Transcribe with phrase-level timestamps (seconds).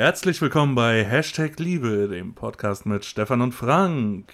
[0.00, 4.32] Herzlich willkommen bei Hashtag Liebe, dem Podcast mit Stefan und Frank.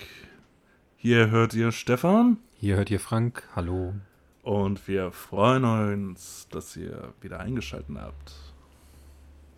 [0.96, 2.36] Hier hört ihr Stefan.
[2.54, 3.42] Hier hört ihr Frank.
[3.56, 3.92] Hallo.
[4.44, 8.32] Und wir freuen uns, dass ihr wieder eingeschaltet habt.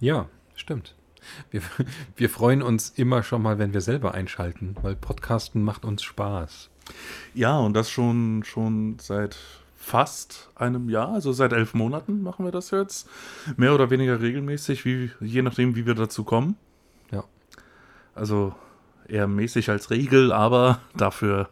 [0.00, 0.96] Ja, stimmt.
[1.50, 1.60] Wir,
[2.16, 6.70] wir freuen uns immer schon mal, wenn wir selber einschalten, weil Podcasten macht uns Spaß.
[7.34, 9.36] Ja, und das schon, schon seit
[9.88, 13.08] fast einem Jahr, also seit elf Monaten machen wir das jetzt.
[13.56, 16.56] Mehr oder weniger regelmäßig, wie, je nachdem, wie wir dazu kommen.
[17.10, 17.24] Ja.
[18.14, 18.54] Also
[19.08, 21.48] eher mäßig als Regel, aber dafür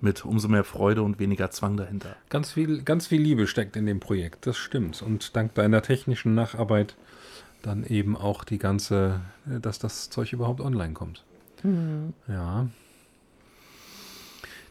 [0.00, 2.14] mit umso mehr Freude und weniger Zwang dahinter.
[2.28, 5.02] Ganz viel, ganz viel Liebe steckt in dem Projekt, das stimmt.
[5.02, 6.94] Und dank deiner technischen Nacharbeit
[7.62, 11.24] dann eben auch die ganze, dass das Zeug überhaupt online kommt.
[11.64, 12.12] Mhm.
[12.28, 12.68] Ja.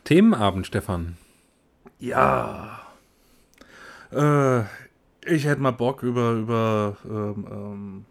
[0.06, 1.18] Themenabend, Stefan.
[2.00, 2.85] Ja.
[4.16, 4.62] Äh,
[5.26, 8.06] ich hätte mal Bock über, über, ähm, ähm,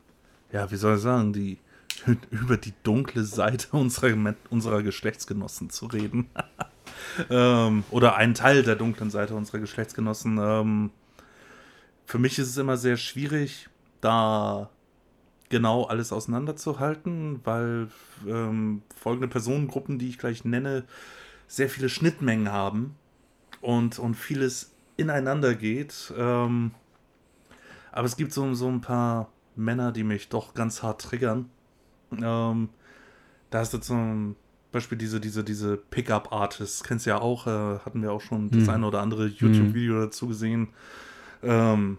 [0.52, 1.58] ja, wie soll ich sagen, die,
[2.30, 6.28] über die dunkle Seite unserer, unserer Geschlechtsgenossen zu reden.
[7.30, 10.38] ähm, oder einen Teil der dunklen Seite unserer Geschlechtsgenossen.
[10.38, 10.90] Ähm,
[12.04, 13.70] für mich ist es immer sehr schwierig,
[14.02, 14.68] da
[15.48, 17.88] genau alles auseinanderzuhalten, weil
[18.26, 20.84] ähm, folgende Personengruppen, die ich gleich nenne,
[21.46, 22.96] sehr viele Schnittmengen haben
[23.60, 26.12] und, und vieles ineinander geht.
[26.16, 26.72] Ähm,
[27.92, 31.50] aber es gibt so, so ein paar Männer, die mich doch ganz hart triggern.
[32.12, 32.68] Ähm,
[33.50, 34.36] da ist jetzt zum
[34.72, 38.62] Beispiel diese, diese, diese Pickup-Artists, kennst du ja auch, äh, hatten wir auch schon das
[38.62, 38.70] Hm.
[38.70, 40.68] eine oder andere YouTube-Video dazu gesehen.
[41.42, 41.98] Ähm,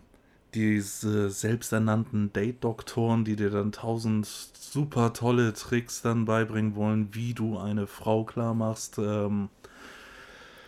[0.54, 7.58] diese selbsternannten Date-Doktoren, die dir dann tausend super tolle Tricks dann beibringen wollen, wie du
[7.58, 8.98] eine Frau klar machst.
[8.98, 9.50] Ähm,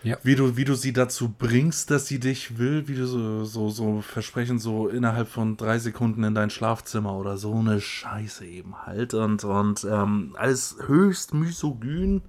[0.04, 0.18] Ja.
[0.24, 3.70] wie du, wie du sie dazu bringst, dass sie dich will, wie du so, so,
[3.70, 8.86] so versprechen, so innerhalb von drei Sekunden in dein Schlafzimmer oder so eine Scheiße eben
[8.86, 9.14] halt.
[9.14, 12.22] Und, und ähm, alles höchst misogyn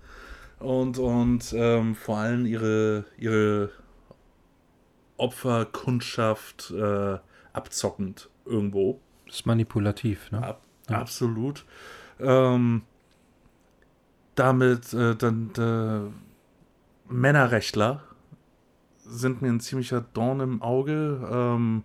[0.59, 3.71] und, und ähm, vor allem ihre, ihre
[5.17, 7.19] Opferkundschaft äh,
[7.53, 9.01] abzockend irgendwo.
[9.27, 10.43] Das ist manipulativ, ne?
[10.43, 11.01] Ab, Ja.
[11.01, 11.65] Absolut.
[12.19, 12.83] Ähm,
[14.35, 16.28] damit äh, dann äh,
[17.09, 18.03] Männerrechtler
[19.05, 21.29] sind mir ein ziemlicher Dorn im Auge.
[21.31, 21.85] Ähm,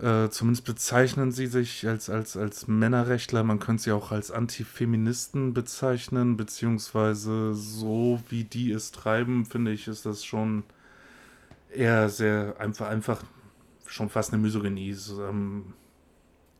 [0.00, 3.44] äh, zumindest bezeichnen sie sich als, als, als Männerrechtler.
[3.44, 9.86] Man könnte sie auch als Antifeministen bezeichnen, beziehungsweise so wie die es treiben, finde ich,
[9.86, 10.64] ist das schon
[11.70, 13.22] eher sehr einfach, einfach
[13.86, 14.94] schon fast eine Misogynie.
[14.94, 15.74] So, Ähm,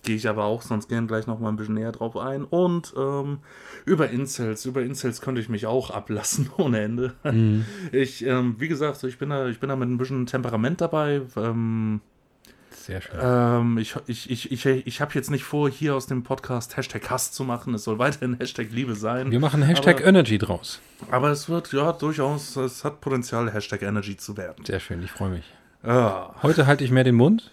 [0.05, 2.45] Gehe ich aber auch sonst gern gleich noch mal ein bisschen näher drauf ein.
[2.45, 3.39] Und ähm,
[3.87, 7.15] über Incels, über Incels könnte ich mich auch ablassen ohne Ende.
[7.25, 7.65] Mhm.
[7.93, 11.23] Ich, ähm, wie gesagt, ich bin da, ich bin da mit ein bisschen Temperament dabei.
[11.37, 12.01] Ähm,
[12.71, 13.19] Sehr schön.
[13.21, 17.09] ähm, ich ich, ich, ich, ich habe jetzt nicht vor, hier aus dem Podcast Hashtag
[17.09, 17.73] Hass zu machen.
[17.75, 19.31] Es soll weiterhin Hashtag Liebe sein.
[19.31, 20.81] Wir machen Hashtag aber- Energy draus.
[21.11, 24.65] Aber es wird, ja, durchaus, es hat Potenzial, Hashtag Energy zu werden.
[24.67, 25.45] Sehr schön, ich freue mich.
[25.83, 26.35] Ja.
[26.43, 27.53] Heute halte ich mehr den Mund.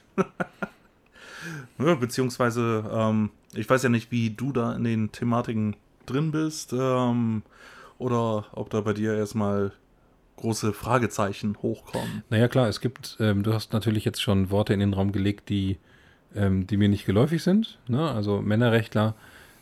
[1.86, 5.76] Ja, beziehungsweise, ähm, ich weiß ja nicht, wie du da in den Thematiken
[6.06, 7.44] drin bist, ähm,
[7.98, 9.72] oder ob da bei dir erstmal
[10.38, 12.24] große Fragezeichen hochkommen.
[12.30, 15.50] Naja, klar, es gibt, ähm, du hast natürlich jetzt schon Worte in den Raum gelegt,
[15.50, 15.78] die,
[16.36, 17.78] ähm, die mir nicht geläufig sind.
[17.88, 18.10] Ne?
[18.10, 19.16] Also Männerrechtler,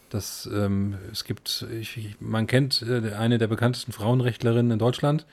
[0.09, 5.25] das, ähm, es gibt, ich, man kennt äh, eine der bekanntesten Frauenrechtlerinnen in Deutschland,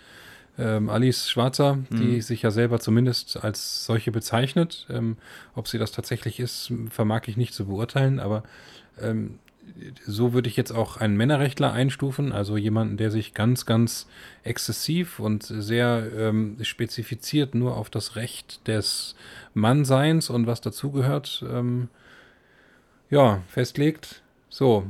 [0.59, 2.21] ähm, Alice Schwarzer, die Mhm.
[2.23, 4.87] sich ja selber zumindest als solche bezeichnet.
[4.91, 5.17] Ähm,
[5.55, 8.43] ob sie das tatsächlich ist, vermag ich nicht zu beurteilen, aber
[9.01, 9.39] ähm,
[10.07, 14.07] so würde ich jetzt auch einen Männerrechtler einstufen, also jemanden, der sich ganz, ganz
[14.45, 19.17] exzessiv und sehr ähm, spezifiziert nur auf das Recht des
[19.55, 21.89] Mannseins und was dazugehört, ähm,
[23.11, 24.23] ja, festlegt.
[24.49, 24.87] So.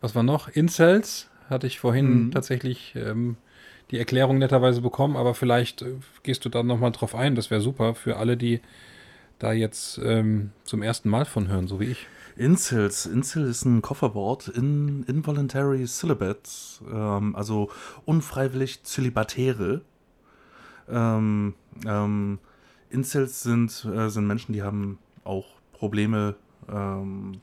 [0.00, 0.48] Was war noch?
[0.48, 2.30] Incels hatte ich vorhin Mhm.
[2.30, 3.36] tatsächlich ähm,
[3.90, 7.34] die Erklärung netterweise bekommen, aber vielleicht äh, gehst du da nochmal drauf ein.
[7.34, 8.60] Das wäre super für alle, die
[9.38, 12.06] da jetzt ähm, zum ersten Mal von hören, so wie ich.
[12.36, 13.06] Incels.
[13.06, 17.70] Incel ist ein Kofferwort in Involuntary Celibates, ähm, also
[18.04, 19.82] unfreiwillig Zölibatäre.
[20.88, 21.54] Ähm,
[21.86, 22.38] ähm,
[22.90, 26.36] Incels sind, äh, sind Menschen, die haben auch Probleme,
[26.68, 27.40] ähm,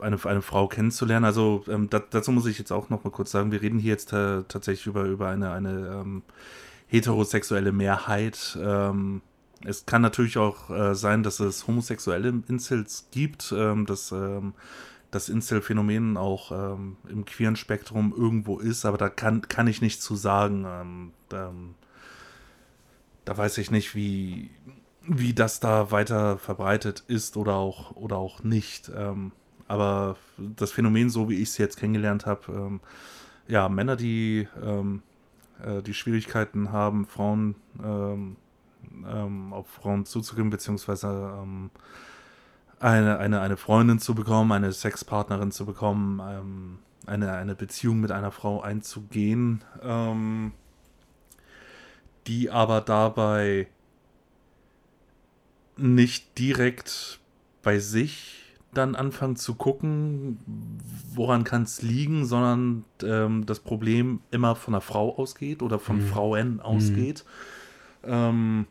[0.00, 1.24] eine, eine Frau kennenzulernen.
[1.24, 3.92] Also ähm, da, dazu muss ich jetzt auch noch mal kurz sagen, wir reden hier
[3.92, 6.22] jetzt äh, tatsächlich über, über eine, eine ähm,
[6.86, 8.58] heterosexuelle Mehrheit.
[8.60, 9.22] Ähm,
[9.64, 14.54] es kann natürlich auch äh, sein, dass es homosexuelle Incels gibt, ähm, dass ähm,
[15.10, 20.04] das Incel-Phänomen auch ähm, im queeren Spektrum irgendwo ist, aber da kann, kann ich nichts
[20.04, 21.12] zu sagen.
[21.32, 21.74] Ähm,
[23.26, 24.50] da weiß ich nicht, wie,
[25.02, 28.90] wie das da weiter verbreitet ist oder auch, oder auch nicht.
[28.94, 29.32] Ähm,
[29.68, 32.80] aber das Phänomen, so wie ich es jetzt kennengelernt habe, ähm,
[33.48, 35.02] ja, Männer, die ähm,
[35.64, 38.36] äh, die Schwierigkeiten haben, Frauen ähm,
[39.06, 41.70] ähm, auf Frauen zuzugehen, beziehungsweise ähm,
[42.78, 48.10] eine, eine, eine Freundin zu bekommen, eine Sexpartnerin zu bekommen, ähm, eine, eine Beziehung mit
[48.10, 49.62] einer Frau einzugehen,
[52.26, 53.68] die aber dabei
[55.76, 57.20] nicht direkt
[57.62, 58.35] bei sich
[58.76, 60.38] dann anfangen zu gucken,
[61.14, 65.96] woran kann es liegen, sondern ähm, das Problem immer von der Frau ausgeht oder von
[65.96, 66.06] mhm.
[66.06, 67.24] Frauen ausgeht.
[68.02, 68.10] Mhm.
[68.10, 68.66] Ähm,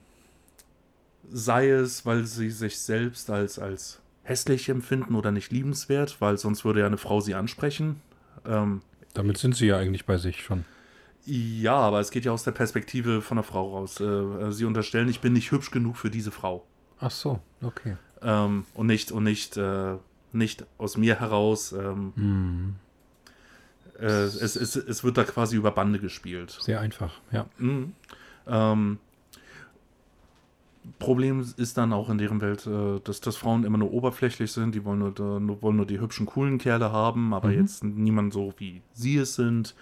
[1.29, 6.65] sei es, weil sie sich selbst als, als hässlich empfinden oder nicht liebenswert, weil sonst
[6.65, 8.01] würde ja eine Frau sie ansprechen.
[8.45, 8.81] Ähm,
[9.13, 10.65] Damit sind sie ja eigentlich bei sich schon.
[11.25, 13.99] Ja, aber es geht ja aus der Perspektive von der Frau raus.
[13.99, 16.65] Äh, sie unterstellen, ich bin nicht hübsch genug für diese Frau.
[16.99, 17.97] Ach so, okay.
[18.25, 19.95] Ähm, und nicht, und nicht, äh,
[20.33, 21.71] nicht aus mir heraus.
[21.73, 22.75] Ähm, hm.
[23.99, 26.57] äh, es, es, es wird da quasi über Bande gespielt.
[26.59, 27.45] Sehr einfach, ja.
[27.59, 27.93] Mhm.
[28.47, 28.97] Ähm,
[30.99, 34.73] Problem ist dann auch in deren Welt, äh, dass, dass Frauen immer nur oberflächlich sind.
[34.75, 37.59] Die wollen nur, nur, wollen nur die hübschen, coolen Kerle haben, aber mhm.
[37.59, 39.75] jetzt niemand so, wie sie es sind.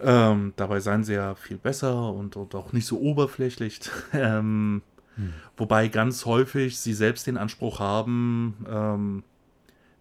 [0.00, 3.80] Ähm, dabei seien sie ja viel besser und, und auch nicht so oberflächlich.
[4.12, 4.82] ähm,
[5.16, 5.32] hm.
[5.56, 9.24] Wobei ganz häufig sie selbst den Anspruch haben, ähm,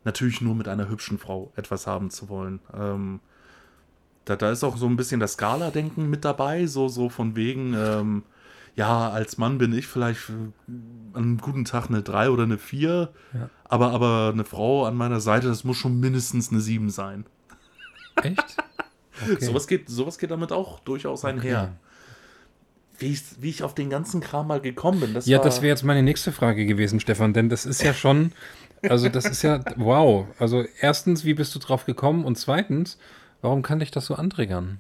[0.04, 2.60] natürlich nur mit einer hübschen Frau etwas haben zu wollen.
[2.74, 3.20] Ähm,
[4.26, 7.74] da, da ist auch so ein bisschen das Skala-Denken mit dabei, so, so von wegen,
[7.74, 8.24] ähm,
[8.76, 10.54] ja, als Mann bin ich vielleicht an
[11.14, 13.50] einem guten Tag eine 3 oder eine 4, ja.
[13.66, 17.26] aber, aber eine Frau an meiner Seite, das muss schon mindestens eine 7 sein.
[18.22, 18.58] Echt?
[19.24, 19.46] Okay.
[19.46, 21.64] sowas, geht, sowas geht damit auch durchaus einher.
[21.64, 21.91] Okay
[23.02, 25.14] wie ich, wie ich auf den ganzen Kram mal gekommen bin.
[25.14, 28.32] Das ja, das wäre jetzt meine nächste Frage gewesen, Stefan, denn das ist ja schon,
[28.84, 30.28] also das ist ja, wow.
[30.40, 32.26] Also erstens, wie bist du drauf gekommen?
[32.26, 32.98] Und zweitens,
[33.42, 34.80] warum kann dich das so antriggern?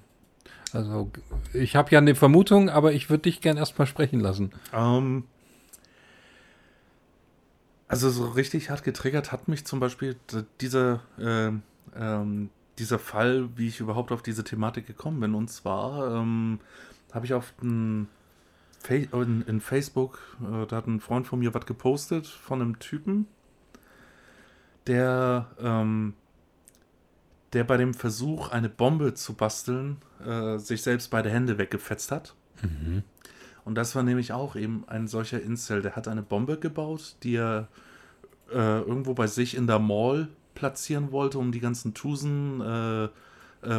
[0.73, 1.12] Also
[1.53, 4.51] ich habe ja eine Vermutung, aber ich würde dich gern erstmal sprechen lassen.
[4.74, 5.25] Ähm,
[7.88, 10.15] also so richtig hart getriggert hat mich zum Beispiel
[10.62, 11.51] dieser, äh,
[12.00, 15.35] ähm, dieser Fall, wie ich überhaupt auf diese Thematik gekommen bin.
[15.35, 16.59] Und zwar ähm,
[17.11, 18.07] habe ich auf den
[18.89, 23.27] in, in Facebook, äh, da hat ein Freund von mir was gepostet von einem Typen,
[24.87, 26.13] der, ähm,
[27.53, 32.33] der bei dem Versuch, eine Bombe zu basteln, äh, sich selbst beide Hände weggefetzt hat.
[32.61, 33.03] Mhm.
[33.63, 35.81] Und das war nämlich auch eben ein solcher Incel.
[35.81, 37.67] Der hat eine Bombe gebaut, die er
[38.51, 43.09] äh, irgendwo bei sich in der Mall platzieren wollte, um die ganzen Tusen, äh, äh,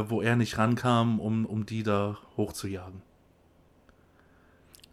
[0.08, 3.02] wo er nicht rankam, um, um die da hochzujagen.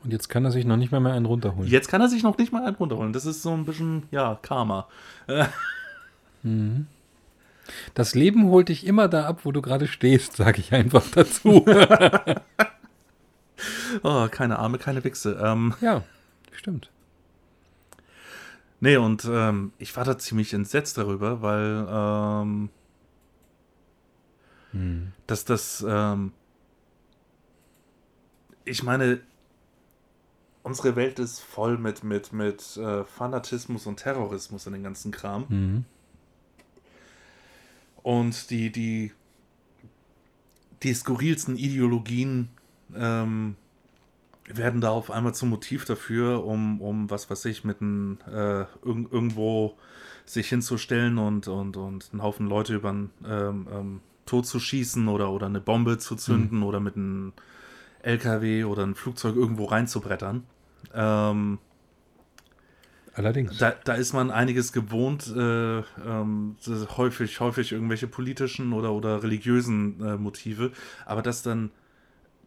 [0.04, 1.70] Und jetzt kann er sich noch nicht mal mehr einen runterholen.
[1.70, 3.12] Jetzt kann er sich noch nicht mal einen runterholen.
[3.12, 4.88] Das ist so ein bisschen, ja, Karma.
[6.42, 6.88] Mhm.
[7.94, 11.66] Das Leben holt dich immer da ab, wo du gerade stehst, sage ich einfach dazu.
[14.04, 15.40] oh, keine Arme, keine Wichse.
[15.44, 16.04] Ähm, ja,
[16.52, 16.90] stimmt.
[18.80, 22.70] Nee, und ähm, ich war da ziemlich entsetzt darüber, weil ähm,
[24.72, 25.12] hm.
[25.28, 26.32] dass das, ähm,
[28.64, 29.20] ich meine,
[30.70, 35.46] unsere Welt ist voll mit, mit, mit äh, Fanatismus und Terrorismus in den ganzen Kram.
[35.50, 35.86] Mhm.
[38.04, 39.12] Und die, die,
[40.84, 42.50] die skurrilsten Ideologien
[42.96, 43.56] ähm,
[44.46, 48.62] werden da auf einmal zum Motiv dafür, um, um was weiß ich, mit ein, äh,
[48.62, 49.76] irg irgendwo
[50.26, 55.08] sich hinzustellen und, und, und einen Haufen Leute über den ähm, ähm, Tod zu schießen
[55.08, 56.64] oder, oder eine Bombe zu zünden mhm.
[56.64, 57.34] oder mit einem
[58.04, 60.44] LKW oder ein Flugzeug irgendwo reinzubrettern.
[60.94, 61.60] Ähm,
[63.14, 63.58] Allerdings.
[63.58, 66.56] Da, da, ist man einiges gewohnt, äh, ähm,
[66.96, 70.72] häufig, häufig irgendwelche politischen oder, oder religiösen äh, Motive,
[71.06, 71.72] aber dass dann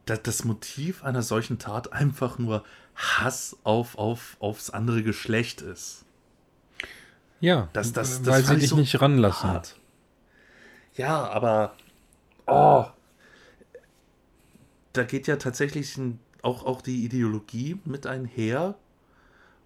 [0.06, 6.04] da, das Motiv einer solchen Tat einfach nur Hass auf, auf, aufs andere Geschlecht ist.
[7.40, 9.50] Ja, das, das, das weil sie dich so nicht ranlassen.
[9.50, 9.76] Hart.
[10.94, 11.74] Ja, aber
[12.46, 12.86] oh,
[14.92, 18.74] da geht ja tatsächlich ein, auch, auch die Ideologie mit einher,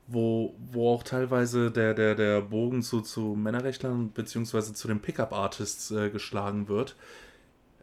[0.07, 5.91] wo, wo auch teilweise der, der, der Bogen zu, zu Männerrechtlern beziehungsweise zu den Pickup-Artists
[5.91, 6.95] äh, geschlagen wird.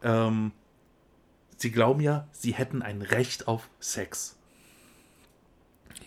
[0.01, 0.51] Ähm,
[1.57, 4.37] sie glauben ja, sie hätten ein Recht auf Sex.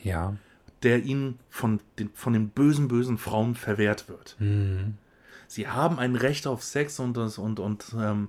[0.02, 0.37] Ja.
[0.83, 4.37] Der ihnen von den, von den bösen, bösen Frauen verwehrt wird.
[4.38, 4.95] Mhm.
[5.49, 8.28] Sie haben ein Recht auf Sex und, und, und ähm,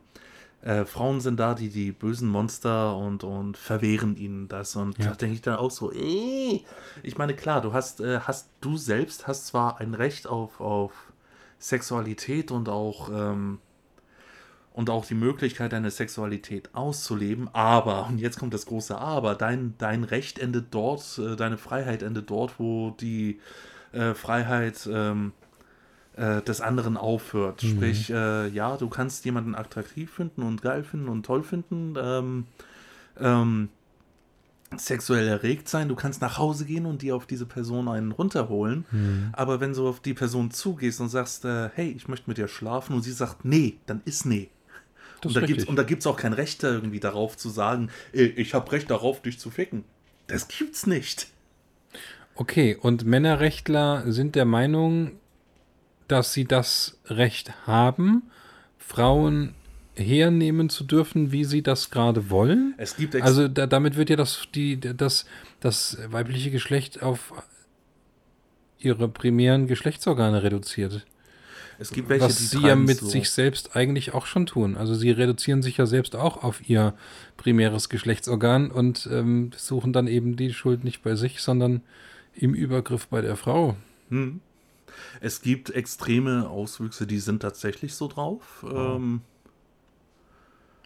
[0.61, 4.75] äh, Frauen sind da, die die bösen Monster und, und verwehren ihnen das.
[4.75, 5.09] Und Ja.
[5.09, 6.65] da denke ich dann auch so, ey,
[7.03, 10.91] ich meine, klar, du hast, äh, hast, du selbst hast zwar ein Recht auf, auf
[11.59, 13.59] Sexualität und auch, ähm,
[14.73, 19.73] und auch die Möglichkeit, deine Sexualität auszuleben, aber, und jetzt kommt das große Aber, dein,
[19.79, 23.39] dein Recht endet dort, äh, deine Freiheit endet dort, wo die
[23.91, 25.31] äh, Freiheit ähm,
[26.17, 27.63] äh, des anderen aufhört.
[27.63, 27.67] Mhm.
[27.67, 32.45] Sprich, äh, ja, du kannst jemanden attraktiv finden und geil finden und toll finden, ähm,
[33.19, 33.69] ähm,
[34.75, 38.85] sexuell erregt sein, du kannst nach Hause gehen und dir auf diese Person einen runterholen,
[38.91, 39.29] Mhm.
[39.31, 42.49] aber wenn du auf die Person zugehst und sagst, äh, hey, ich möchte mit dir
[42.49, 44.49] schlafen und sie sagt, nee, dann ist nee.
[45.21, 47.89] Das Und da, gibt's, und da gibt's auch kein Recht da irgendwie darauf zu sagen,
[48.11, 49.83] "Ey, ich habe Recht darauf, dich zu ficken.
[50.27, 51.27] Das gibt's nicht.
[52.35, 55.13] Okay, und Männerrechtler sind der Meinung,
[56.07, 58.23] dass sie das Recht haben,
[58.77, 59.53] Frauen
[59.95, 62.73] hernehmen zu dürfen, wie sie das gerade wollen.
[62.77, 65.25] Es gibt Also da, damit wird ja das, die, das,
[65.59, 67.33] das weibliche Geschlecht auf
[68.79, 71.05] ihre primären Geschlechtsorgane reduziert.
[71.79, 73.07] es gibt welche, was die sie ja mit so.
[73.07, 74.77] sich selbst eigentlich auch schon tun.
[74.77, 76.93] Also sie reduzieren sich ja selbst auch auf ihr
[77.35, 81.81] primäres Geschlechtsorgan und ähm, suchen dann eben die Schuld nicht bei sich, sondern
[82.33, 83.75] im Übergriff bei der Frau.
[84.09, 84.41] Hm.
[85.21, 88.65] Es gibt extreme Auswüchse, die sind tatsächlich so drauf.
[88.69, 89.21] Ähm,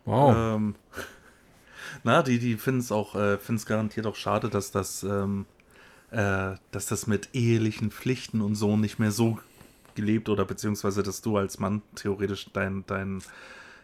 [0.05, 0.35] Wow.
[0.35, 0.75] ähm,
[2.03, 5.45] na, die, die finden es auch, äh, finden es garantiert auch schade, dass das, ähm,
[6.09, 9.37] äh, dass das mit ehelichen Pflichten und so nicht mehr so
[9.95, 13.21] gelebt oder beziehungsweise, dass du als Mann theoretisch deinen deinen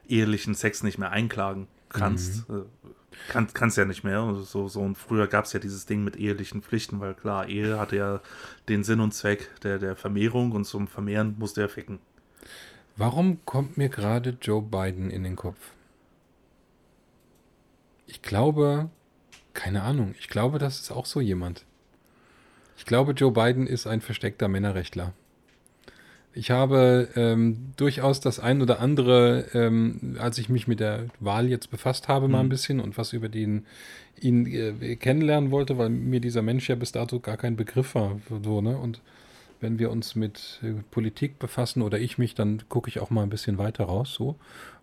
[0.08, 2.50] ehelichen Sex nicht mehr einklagen kannst.
[2.50, 2.64] Äh,
[3.30, 4.34] kann, kannst ja nicht mehr.
[4.44, 4.82] So, so.
[4.82, 8.22] Und früher gab es ja dieses Ding mit ehelichen Pflichten, weil klar, Ehe hatte ja
[8.70, 12.00] den Sinn und Zweck der, der Vermehrung und zum Vermehren musste er ficken.
[12.96, 15.72] Warum kommt mir gerade Joe Biden in den Kopf?
[18.08, 18.90] Ich glaube,
[19.54, 21.66] keine Ahnung, ich glaube, das ist auch so jemand.
[22.78, 25.14] Ich glaube, Joe Biden ist ein versteckter Männerrechtler.
[26.34, 31.50] Ich habe ähm, durchaus das ein oder andere, ähm, als ich mich mit der Wahl
[31.50, 32.50] jetzt befasst habe, mal ein Mhm.
[32.50, 33.66] bisschen und was über den,
[34.22, 38.20] ihn äh, kennenlernen wollte, weil mir dieser Mensch ja bis dato gar kein Begriff war.
[38.44, 38.78] So, ne?
[38.78, 39.02] Und
[39.60, 43.24] wenn wir uns mit äh, Politik befassen oder ich mich, dann gucke ich auch mal
[43.24, 44.14] ein bisschen weiter raus.
[44.14, 44.36] So.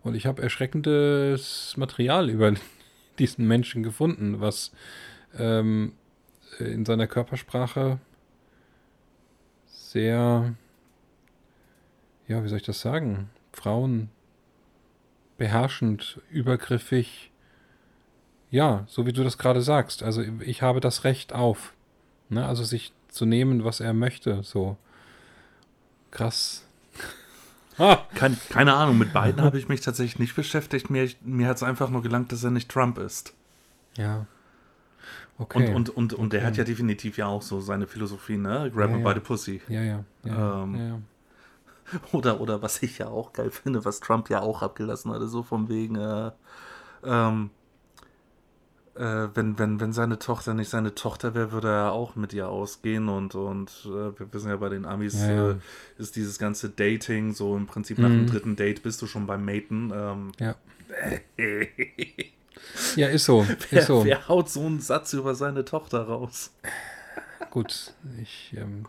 [0.03, 2.53] Und ich habe erschreckendes Material über
[3.19, 4.73] diesen Menschen gefunden, was
[5.37, 5.93] ähm,
[6.59, 7.99] in seiner Körpersprache
[9.67, 10.53] sehr,
[12.27, 14.09] ja, wie soll ich das sagen, Frauen
[15.37, 17.31] beherrschend, übergriffig,
[18.51, 20.01] ja, so wie du das gerade sagst.
[20.03, 21.73] Also ich habe das Recht auf,
[22.29, 22.45] ne?
[22.47, 24.77] also sich zu nehmen, was er möchte, so
[26.11, 26.61] krass.
[27.77, 30.89] Ah, Kein, keine Ahnung, mit beiden habe ich mich tatsächlich nicht beschäftigt.
[30.89, 33.33] Mir, mir hat es einfach nur gelangt, dass er nicht Trump ist.
[33.97, 34.25] ja.
[35.37, 35.67] Okay.
[35.73, 36.47] Und, und, und, und der Okay.
[36.47, 38.71] hat ja definitiv ja auch so seine Philosophie, ne?
[38.73, 39.09] Grab Ja, him ja.
[39.13, 39.61] by the pussy.
[39.67, 40.99] ja, ja, ja, Ähm, ja, ja.
[42.11, 45.43] Oder, oder was ich ja auch geil finde, was Trump ja auch abgelassen hatte, so
[45.43, 46.31] von wegen, äh,
[47.03, 47.51] ähm,
[48.95, 52.47] äh, wenn, wenn, wenn seine Tochter nicht seine Tochter wäre, würde er auch mit ihr
[52.49, 55.51] ausgehen und, und äh, wir wissen ja bei den Amis Ja.
[55.51, 55.55] Äh,
[55.97, 58.25] ist dieses ganze Dating, so im Prinzip nach Mhm.
[58.25, 59.91] dem dritten Date bist du schon beim Maten.
[59.93, 60.55] Ähm, Ja.
[62.95, 63.45] Ja, ist so.
[63.69, 64.05] wer, Ist so.
[64.05, 66.51] wer haut so einen Satz über seine Tochter raus?
[67.51, 68.85] Gut, ich, ähm,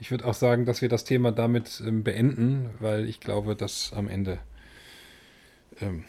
[0.00, 3.92] ich würde auch sagen, dass wir das Thema damit ähm, beenden, weil ich glaube, dass
[3.94, 4.38] am Ende
[5.80, 6.04] ähm,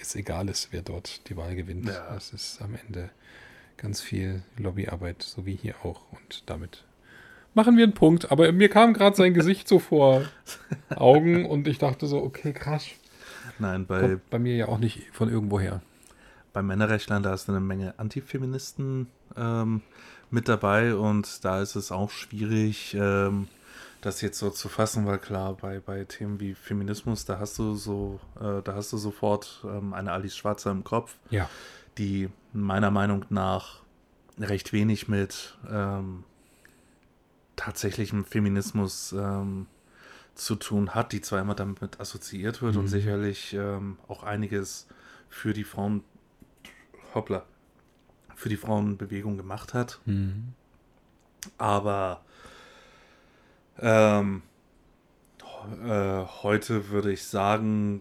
[0.00, 1.86] es egal ist, wer dort die Wahl gewinnt.
[1.86, 2.14] Ja.
[2.16, 3.10] Es ist am Ende
[3.76, 6.10] ganz viel Lobbyarbeit, so wie hier auch.
[6.10, 6.84] Und damit
[7.54, 8.32] machen wir einen Punkt.
[8.32, 10.22] Aber mir kam gerade sein Gesicht so vor
[10.90, 12.86] Augen und ich dachte so, okay, krass.
[13.58, 15.82] Nein, bei, Kommt bei mir ja auch nicht von irgendwoher.
[16.52, 19.82] bei Männerrechtlern, da ist eine Menge Antifeministen ähm,
[20.30, 23.48] mit dabei und da ist es auch schwierig, ähm,
[24.00, 27.74] das jetzt so zu fassen, weil klar, bei, bei Themen wie Feminismus, da hast du
[27.74, 31.48] so, äh, da hast du sofort ähm, eine Alice Schwarzer im Kopf, Ja.
[31.98, 33.80] die meiner Meinung nach
[34.38, 36.22] recht wenig mit ähm,
[37.56, 39.66] tatsächlichem Feminismus ähm,
[40.34, 42.88] zu tun hat, die zwar immer damit assoziiert wird und Mhm.
[42.88, 44.86] sicherlich ähm, auch einiges
[45.28, 46.04] für die Frauen,
[47.14, 47.44] hoppla,
[48.38, 50.54] für die Frauenbewegung gemacht hat, Mhm.
[51.58, 52.22] aber
[53.80, 54.42] ähm,
[55.84, 58.00] äh, heute würde ich sagen,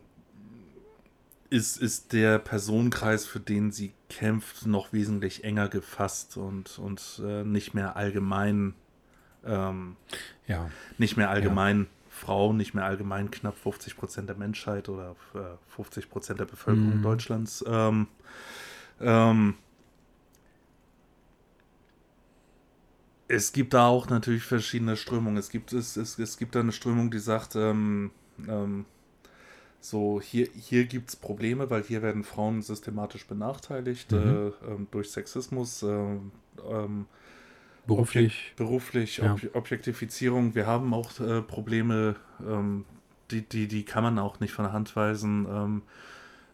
[1.50, 7.44] ist, ist der Personenkreis, für den sie kämpft, noch wesentlich enger gefasst und, und äh,
[7.44, 8.74] nicht mehr allgemein
[9.46, 9.96] ähm,
[10.48, 10.70] Ja.
[10.98, 15.40] nicht mehr allgemein Frauen, nicht mehr allgemein knapp 50 Prozent der Menschheit oder äh,
[15.76, 17.02] 50 Prozent der Bevölkerung Mhm.
[17.04, 17.64] Deutschlands.
[17.68, 18.08] Ähm,
[19.00, 19.56] ähm,
[23.28, 25.38] es gibt da auch natürlich verschiedene Strömungen.
[25.38, 28.12] Es gibt, es, es, es gibt da eine Strömung, die sagt, ähm,
[28.48, 28.86] ähm,
[29.80, 34.18] so hier, hier gibt es Probleme, weil hier werden Frauen systematisch benachteiligt Mhm.
[34.18, 36.32] äh, ähm, durch Sexismus, ähm,
[36.70, 37.06] ähm,
[37.86, 38.54] Beruflich.
[38.58, 39.34] beruflich, Ja.
[39.34, 40.56] Ob Objektifizierung.
[40.56, 42.16] Wir haben auch äh, Probleme,
[42.46, 42.84] ähm,
[43.32, 45.46] die, die, die kann man auch nicht von der Hand weisen.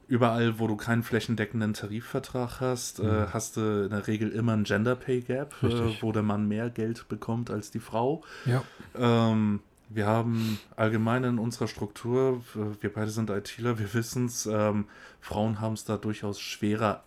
[0.07, 3.33] Überall, wo du keinen flächendeckenden Tarifvertrag hast, äh, Mhm.
[3.33, 6.69] hast du in der Regel immer ein Gender Pay Gap, äh, wo der Mann mehr
[6.69, 8.23] Geld bekommt als die Frau.
[8.45, 8.63] Ja.
[8.95, 12.41] Ähm, wir haben allgemein in unserer Struktur,
[12.81, 14.85] wir beide sind ITler, wir wissen es, ähm,
[15.21, 17.03] Frauen haben es da durchaus schwerer,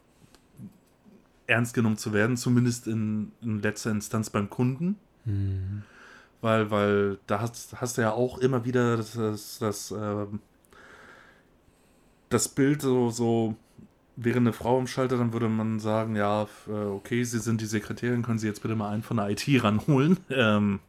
[1.47, 4.97] ernst genommen zu werden, zumindest in, in letzter Instanz beim Kunden.
[5.25, 5.83] Mhm.
[6.41, 10.41] Weil, weil da hast, hast du ja auch immer wieder das, das, das, ähm,
[12.37, 13.55] das Bild so, so,
[14.17, 17.67] wäre eine Frau im Schalter, dann würde man sagen, ja, äh, okay, Sie sind die
[17.67, 20.81] Sekretärin, können Sie jetzt bitte mal einen von der IT ranholen, ähm,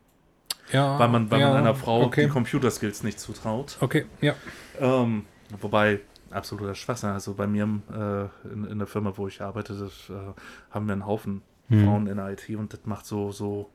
[0.71, 2.25] Ja, weil man, weil ja, man einer Frau okay.
[2.25, 3.77] die Computerskills nicht zutraut.
[3.81, 4.33] Okay, ja.
[4.79, 5.25] Ähm,
[5.59, 5.99] wobei,
[6.31, 10.33] absoluter Schwachsinn, also bei mir äh, in, in der Firma, wo ich arbeite, das, äh,
[10.71, 11.83] haben wir einen Haufen Hm.
[11.83, 13.69] Frauen in der IT und das macht so, so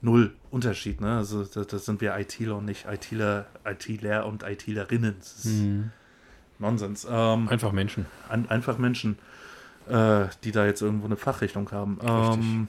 [0.00, 1.16] null Unterschied, ne?
[1.16, 5.16] Also das, das sind wir ITler und nicht ITler, ITler und ITlerinnen.
[5.18, 5.90] Das ist Mhm.
[6.58, 7.06] Nonsens.
[7.08, 8.06] Ähm, Einfach Menschen.
[8.28, 9.18] an, einfach Menschen,
[9.88, 11.98] äh, die da jetzt irgendwo eine Fachrichtung haben.
[12.02, 12.68] Ähm,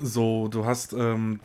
[0.00, 1.40] so, du hast, ähm,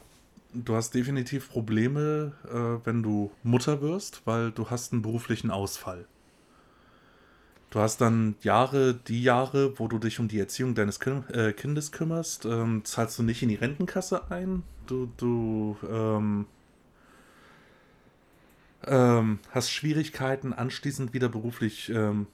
[0.54, 6.06] du hast definitiv Probleme, äh, wenn du Mutter wirst, weil du hast einen beruflichen Ausfall.
[7.70, 11.54] Du hast dann Jahre, die Jahre, wo du dich um die Erziehung deines Kin äh,
[11.54, 14.62] Kindes kümmerst, ähm, zahlst du nicht in die Rentenkasse ein.
[14.86, 15.76] Du, du
[18.86, 22.28] ähm, hast Schwierigkeiten, anschließend wieder beruflich ähm,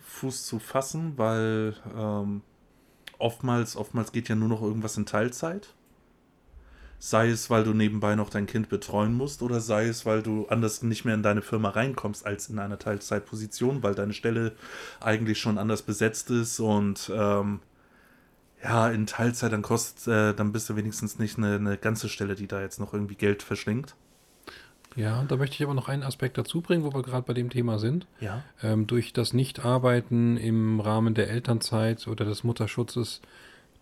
[0.00, 2.42] Fuß zu fassen, weil ähm,
[3.18, 5.74] oftmals, oftmals geht ja nur noch irgendwas in Teilzeit.
[6.98, 10.46] Sei es, weil du nebenbei noch dein Kind betreuen musst, oder sei es, weil du
[10.48, 14.52] anders nicht mehr in deine Firma reinkommst als in einer Teilzeitposition, weil deine Stelle
[15.00, 17.60] eigentlich schon anders besetzt ist und ähm,
[18.62, 22.34] ja, in Teilzeit dann kostet, äh, dann bist du wenigstens nicht eine, eine ganze Stelle,
[22.34, 23.96] die da jetzt noch irgendwie Geld verschlingt.
[24.96, 27.50] Ja, da möchte ich aber noch einen Aspekt dazu bringen, wo wir gerade bei dem
[27.50, 28.06] Thema sind.
[28.20, 28.42] Ja.
[28.62, 33.20] Ähm, durch das Nichtarbeiten im Rahmen der Elternzeit oder des Mutterschutzes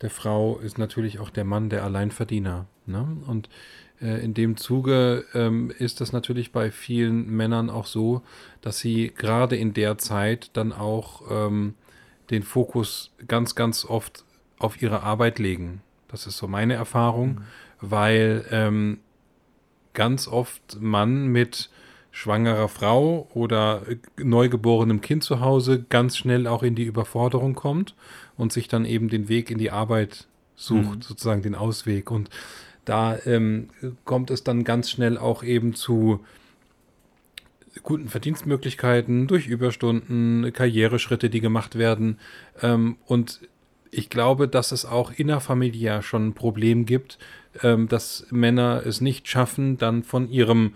[0.00, 2.66] der Frau ist natürlich auch der Mann der Alleinverdiener.
[2.86, 3.06] Ne?
[3.26, 3.48] Und
[4.00, 8.22] äh, in dem Zuge ähm, ist das natürlich bei vielen Männern auch so,
[8.60, 11.74] dass sie gerade in der Zeit dann auch ähm,
[12.30, 14.24] den Fokus ganz, ganz oft
[14.58, 15.82] auf ihre Arbeit legen.
[16.08, 17.42] Das ist so meine Erfahrung,
[17.80, 18.98] weil ähm,
[19.98, 21.70] ganz oft Mann mit
[22.12, 27.96] schwangerer Frau oder äh, neugeborenem Kind zu Hause ganz schnell auch in die Überforderung kommt
[28.36, 31.02] und sich dann eben den Weg in die Arbeit sucht, Mhm.
[31.02, 32.12] sozusagen den Ausweg.
[32.12, 32.30] Und
[32.84, 33.70] da ähm,
[34.04, 36.20] kommt es dann ganz schnell auch eben zu
[37.82, 42.18] guten Verdienstmöglichkeiten durch Überstunden, Karriereschritte, die gemacht werden.
[42.62, 43.40] Ähm, und
[43.90, 47.18] ich glaube, dass es auch innerfamiliär schon ein Problem gibt,
[47.62, 50.74] ähm, dass Männer es nicht schaffen, dann von ihrem,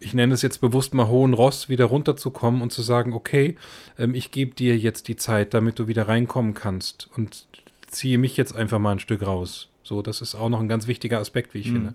[0.00, 3.56] ich nenne es jetzt bewusst mal hohen Ross, wieder runterzukommen und zu sagen, okay,
[3.98, 7.46] ähm, ich gebe dir jetzt die Zeit, damit du wieder reinkommen kannst und
[7.86, 9.68] ziehe mich jetzt einfach mal ein Stück raus.
[9.82, 11.72] So, das ist auch noch ein ganz wichtiger Aspekt, wie ich Mhm.
[11.74, 11.94] finde.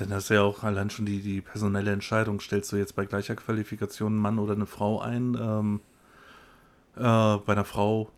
[0.00, 2.40] Denn das ist ja auch allein schon die, die personelle Entscheidung.
[2.40, 5.36] Stellst du jetzt bei gleicher Qualifikation einen Mann oder eine Frau ein?
[5.38, 5.80] Ähm,
[6.96, 8.10] äh, bei einer Frau,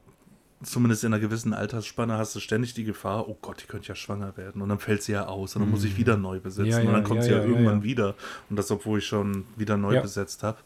[0.63, 3.95] zumindest in einer gewissen Altersspanne, hast du ständig die Gefahr, oh Gott, die könnte ja
[3.95, 4.63] schwanger werden.
[4.63, 6.67] Und dann fällt sie ja aus und dann muss ich wieder neu besetzen.
[6.67, 6.71] Mhm.
[6.71, 7.85] Ja, und dann ja, kommt ja, sie ja, ja, ja, irgendwann ja.
[7.85, 8.15] wieder.
[8.49, 10.01] Und das, obwohl ich schon wieder neu Ja.
[10.03, 10.59] besetzt habe.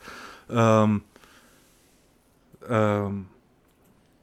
[0.51, 1.03] Ähm,
[2.69, 3.27] ähm,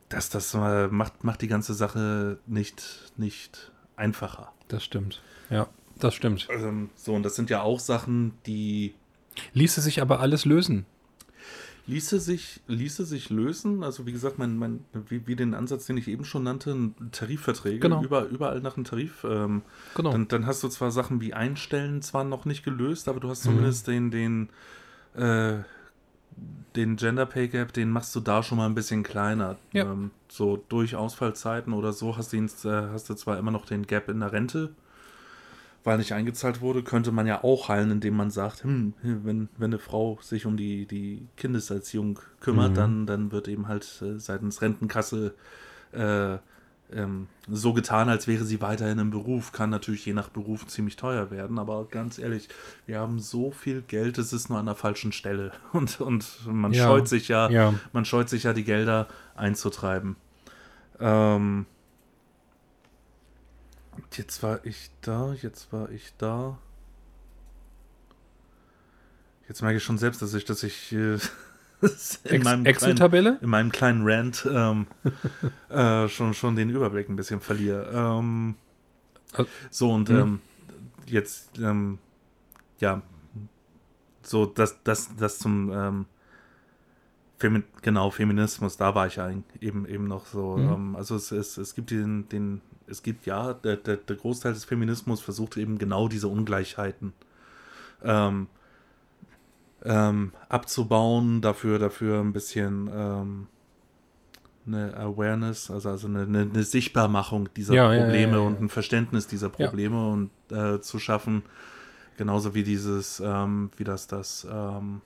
[0.09, 4.51] das das macht, macht die ganze Sache nicht, nicht einfacher.
[4.67, 5.21] Das stimmt.
[5.49, 5.67] Ja,
[5.99, 6.47] das stimmt.
[6.51, 8.93] Ähm, so, und das sind ja auch Sachen, die
[9.53, 10.85] Ließe sich aber alles lösen.
[11.85, 13.83] Ließe sich, ließe sich lösen.
[13.83, 17.79] Also wie gesagt, mein, mein, wie, wie den Ansatz, den ich eben schon nannte, Tarifverträge,
[17.79, 18.01] Genau.
[18.03, 19.23] über, überall nach einem Tarif.
[19.29, 19.63] Ähm,
[19.95, 20.11] Genau.
[20.11, 23.43] dann, dann hast du zwar Sachen wie Einstellen zwar noch nicht gelöst, aber du hast
[23.45, 23.49] Mhm.
[23.49, 24.49] zumindest den, den,
[25.15, 25.59] äh,
[26.75, 29.57] den Gender Pay Gap, den machst du da schon mal ein bisschen kleiner.
[29.73, 29.83] Ja.
[29.91, 33.65] Ähm, so durch Ausfallzeiten oder so hast du, ihn, äh, hast du zwar immer noch
[33.65, 34.73] den Gap in der Rente,
[35.83, 39.71] weil nicht eingezahlt wurde, könnte man ja auch heilen, indem man sagt, hm, wenn, wenn
[39.71, 42.77] eine Frau sich um die, die Kindeserziehung kümmert, Mhm.
[42.77, 45.33] dann, dann wird eben halt äh, seitens Rentenkasse
[45.93, 46.37] äh,
[46.93, 49.51] ähm, so getan, als wäre sie weiterhin im Beruf.
[49.51, 52.49] Kann natürlich je nach Beruf ziemlich teuer werden, aber ganz ehrlich,
[52.85, 55.51] wir haben so viel Geld, es ist nur an der falschen Stelle.
[55.73, 57.79] Und, und man Ja, scheut sich ja, ja.
[57.93, 60.17] man scheut sich ja, die Gelder einzutreiben.
[60.99, 61.65] Ähm,
[64.13, 66.57] jetzt war ich da, jetzt war ich da.
[69.47, 70.95] Jetzt merke ich schon selbst, dass ich, dass ich äh,
[72.23, 72.65] in, Ex meinem
[73.41, 74.87] in meinem kleinen Rant ähm,
[75.69, 77.91] äh, schon, schon den Überblick ein bisschen verliere.
[77.93, 78.55] Ähm,
[79.69, 80.15] so, und Mhm.
[80.15, 80.39] ähm,
[81.07, 81.99] jetzt, ähm,
[82.79, 83.01] ja,
[84.21, 86.05] so, das, das, das zum, ähm,
[87.43, 89.19] Femi genau, Feminismus, da war ich
[89.59, 90.55] eben, eben noch so.
[90.57, 90.73] Mhm.
[90.73, 94.53] Ähm, also es, es, es gibt den, den, es gibt ja, der, der, der Großteil
[94.53, 97.13] des Feminismus versucht eben genau diese Ungleichheiten
[98.03, 98.47] ähm,
[99.83, 103.47] ähm, abzubauen, dafür, dafür ein bisschen ähm,
[104.65, 108.47] eine Awareness, also, also eine, eine, eine Sichtbarmachung dieser Ja, Probleme ja, ja.
[108.47, 109.49] und ein Verständnis dieser.
[109.49, 111.43] Probleme und äh, zu schaffen.
[112.17, 115.01] Genauso wie dieses, ähm, wie das das, ähm,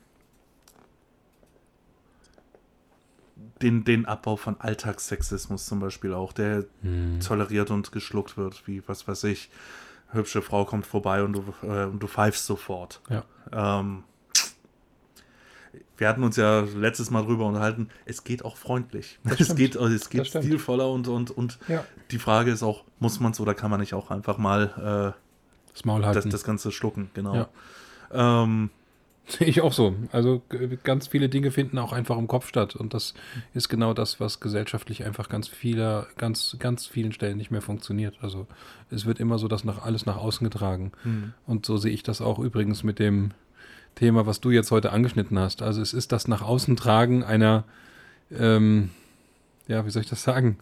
[3.62, 7.20] den, den Abbau von Alltagssexismus zum Beispiel auch, der Hm.
[7.20, 9.50] toleriert und geschluckt wird, wie was weiß ich,
[10.12, 13.02] hübsche Frau kommt vorbei und du, äh, und du pfeifst sofort.
[13.10, 13.24] Ja.
[13.52, 14.04] Ähm,
[15.98, 19.20] wir hatten uns ja letztes Mal drüber unterhalten, es geht auch freundlich.
[19.24, 21.84] Das es geht, es Das geht stilvoller und, und, und Ja.
[22.12, 25.14] die Frage ist auch, muss man es oder kann man nicht auch einfach mal
[25.74, 26.30] Das äh, das, halten.
[26.30, 27.36] das Ganze schlucken, genau.
[27.36, 27.50] Ja.
[28.44, 28.70] Ähm,
[29.40, 29.96] ich auch so.
[30.12, 30.42] Also
[30.84, 32.76] ganz viele Dinge finden auch einfach im Kopf statt.
[32.76, 33.14] Und das
[33.54, 38.16] ist genau das, was gesellschaftlich einfach ganz vieler, ganz, ganz vielen Stellen nicht mehr funktioniert.
[38.22, 38.48] Also
[38.90, 40.92] es wird immer so das nach alles nach außen getragen.
[41.04, 41.34] hm.
[41.46, 43.32] Und so sehe ich das auch übrigens mit dem
[43.96, 45.62] Thema, was du jetzt heute angeschnitten hast.
[45.62, 47.66] Also es ist das nach außen tragen einer,
[48.32, 48.92] ähm,
[49.68, 50.58] ja, wie soll ich das sagen?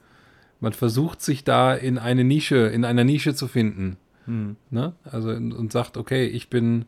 [0.59, 3.97] Man versucht sich da in eine Nische, in einer Nische zu finden.
[4.25, 4.55] Hm.
[4.71, 4.93] Ne?
[5.03, 6.85] Also und sagt, okay, ich bin,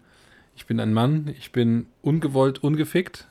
[0.57, 3.27] ich bin ein Mann, ich bin ungewollt, ungefickt.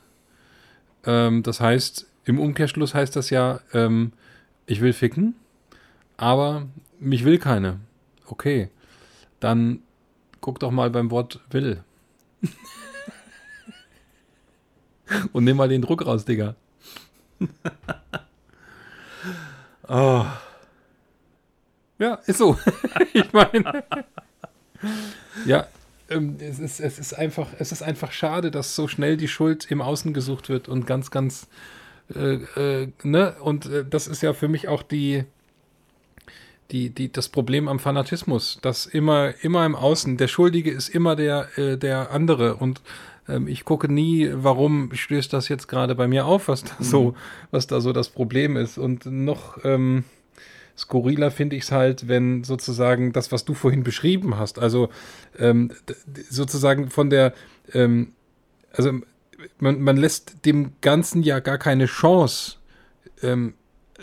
[1.04, 4.12] Ähm, das heißt, im Umkehrschluss heißt das ja, ähm,
[4.64, 5.34] ich will ficken,
[6.16, 6.66] aber
[6.98, 7.80] mich will keine.
[8.26, 8.70] Okay,
[9.40, 9.80] dann
[10.40, 11.84] guck doch mal beim Wort will.
[15.32, 16.54] und nimm mal den Druck raus, Digga.
[19.88, 20.24] Oh,
[21.98, 22.58] Ja, ist so.
[23.12, 23.84] ich meine.
[25.46, 25.66] ja,
[26.08, 29.82] es, ist, es, ist einfach, es ist einfach schade, dass so schnell die Schuld im
[29.82, 31.48] Außen gesucht wird und ganz, ganz.
[32.14, 32.34] Äh,
[32.82, 33.36] äh, ne?
[33.40, 35.24] Und äh, das ist ja für mich auch die,
[36.70, 41.16] die, die, das Problem am Fanatismus, dass immer, immer im Außen, der Schuldige ist immer
[41.16, 42.80] der, äh, der andere und
[43.28, 47.14] ähm, ich gucke nie, warum stößt das jetzt gerade bei mir auf, was da so,
[47.50, 48.78] was da so das Problem ist.
[48.78, 50.04] Und noch ähm,
[50.76, 54.90] skurriler finde ich es halt, wenn sozusagen das, was du vorhin beschrieben hast, also
[55.38, 55.72] ähm,
[56.28, 57.32] sozusagen von der,
[57.72, 58.12] ähm,
[58.72, 58.92] also
[59.58, 62.56] man, man lässt dem Ganzen ja gar keine Chance,
[63.22, 63.54] ähm,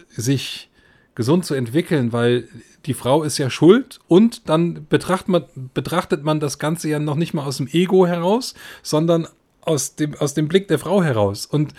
[0.09, 0.69] sich
[1.15, 2.47] gesund zu entwickeln, weil
[2.85, 7.15] die Frau ist ja schuld und dann betracht man, betrachtet man das Ganze ja noch
[7.15, 9.27] nicht mal aus dem Ego heraus, sondern
[9.61, 11.45] aus dem, aus dem Blick der Frau heraus.
[11.45, 11.73] Und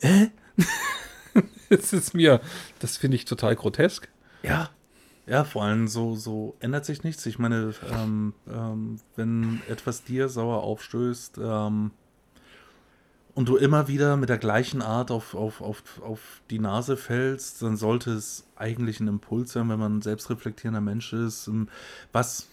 [0.00, 0.26] äh,
[1.70, 2.40] das ist mir,
[2.78, 4.08] das finde ich total grotesk.
[4.44, 4.70] Ja.
[5.26, 7.24] Ja, vor allem so, so ändert sich nichts.
[7.24, 11.92] Ich meine, ähm, ähm, wenn etwas dir sauer aufstößt ähm,
[13.34, 17.62] und du immer wieder mit der gleichen Art auf, auf, auf, auf die Nase fällst,
[17.62, 21.48] dann sollte es eigentlich ein Impuls sein, wenn man ein selbstreflektierender Mensch ist.
[21.48, 21.68] ähm,
[22.12, 22.48] Was,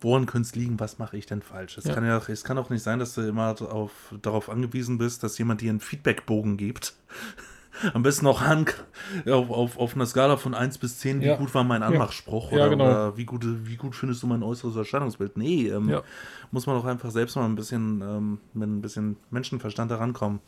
[0.00, 1.76] woran könnte es liegen, was mache ich denn falsch?
[1.76, 1.94] Es, Ja.
[1.94, 5.36] kann ja, es kann auch nicht sein, dass du immer auf, darauf angewiesen bist, dass
[5.36, 6.94] jemand dir einen Feedbackbogen gibt.
[7.94, 8.66] Am besten auch an,
[9.26, 11.36] auf, auf, auf einer Skala von 1 bis 10, wie Ja.
[11.36, 11.88] gut war mein Ja.
[11.88, 12.84] Anmachspruch Ja, oder, genau.
[12.84, 15.36] oder wie, gut, wie gut findest du mein äußeres Erscheinungsbild.
[15.36, 16.02] Nee, ähm, Ja.
[16.50, 20.40] muss man doch einfach selbst mal ein bisschen ähm, mit ein bisschen Menschenverstand herankommen.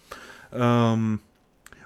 [0.53, 1.21] Ähm,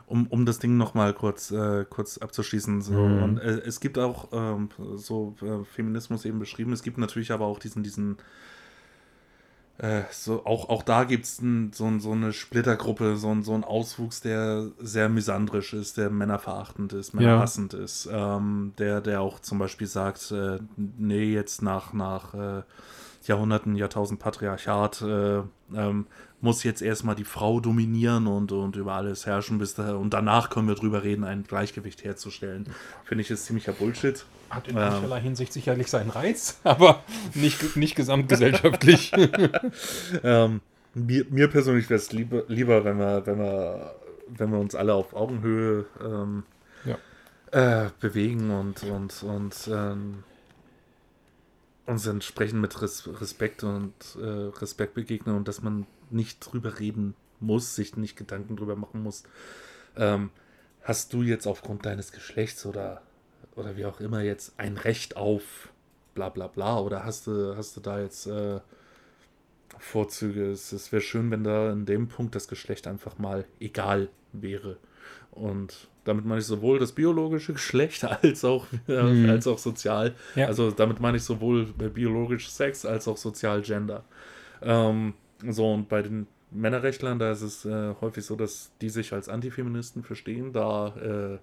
[0.06, 2.82] um, um das Ding nochmal kurz, äh, kurz abzuschließen.
[2.82, 2.92] So.
[2.92, 3.22] Mhm.
[3.22, 7.46] Und, äh, es gibt auch ähm, so äh, Feminismus eben beschrieben, es gibt natürlich aber
[7.46, 8.18] auch diesen, diesen
[9.82, 11.36] äh, so, auch, auch da gibt es
[11.72, 16.92] so, so eine Splittergruppe, so, ein- so einen Auswuchs, der sehr misandrisch ist, der männerverachtend
[16.92, 22.32] ist, männerhassend ist, ähm, der, der auch zum Beispiel sagt, äh, nee, jetzt nach, nach
[22.34, 22.62] äh,
[23.28, 25.40] Jahrhunderten, Jahrtausend Patriarchat äh,
[25.74, 26.06] ähm,
[26.40, 30.50] muss jetzt erstmal die Frau dominieren und, und über alles herrschen, bis da, und danach
[30.50, 32.66] können wir drüber reden, ein Gleichgewicht herzustellen.
[33.04, 34.24] Finde ich ist ziemlicher Bullshit.
[34.50, 34.82] Hat in Ähm.
[34.82, 37.02] mancherlei Hinsicht sicherlich seinen Reiz, aber
[37.34, 39.12] nicht, nicht gesamtgesellschaftlich.
[40.24, 40.60] Ähm,
[40.94, 43.94] mir, mir persönlich wäre es lieber, lieber, wenn wir, wenn wir,
[44.28, 46.42] wenn wir uns alle auf Augenhöhe ähm,
[46.84, 47.86] Ja.
[47.86, 50.24] äh, bewegen und, und, und ähm,
[51.86, 57.14] uns entsprechend mit Res Respekt und äh, Respekt begegnen und dass man nicht drüber reden
[57.40, 59.24] muss, sich nicht Gedanken drüber machen muss.
[59.96, 60.30] Ähm,
[60.82, 63.02] hast du jetzt aufgrund deines Geschlechts oder,
[63.56, 65.72] oder wie auch immer jetzt ein Recht auf
[66.14, 68.60] bla bla bla oder hast du, hast du da jetzt äh,
[69.78, 70.50] Vorzüge?
[70.50, 74.78] Es, es wäre schön, wenn da in dem Punkt das Geschlecht einfach mal egal wäre.
[75.30, 79.28] Und damit meine ich sowohl das biologische Geschlecht als auch, mhm.
[79.28, 80.14] als auch sozial.
[80.34, 80.46] Ja.
[80.46, 84.04] Also damit meine ich sowohl biologisch Sex als auch sozial Gender.
[84.60, 85.14] Ähm,
[85.48, 89.28] so, und bei den Männerrechtlern, da ist es äh, häufig so, dass die sich als
[89.28, 91.38] Antifeministen verstehen, da äh,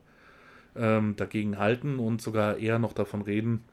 [0.76, 3.63] ähm, dagegen halten und sogar eher noch davon reden,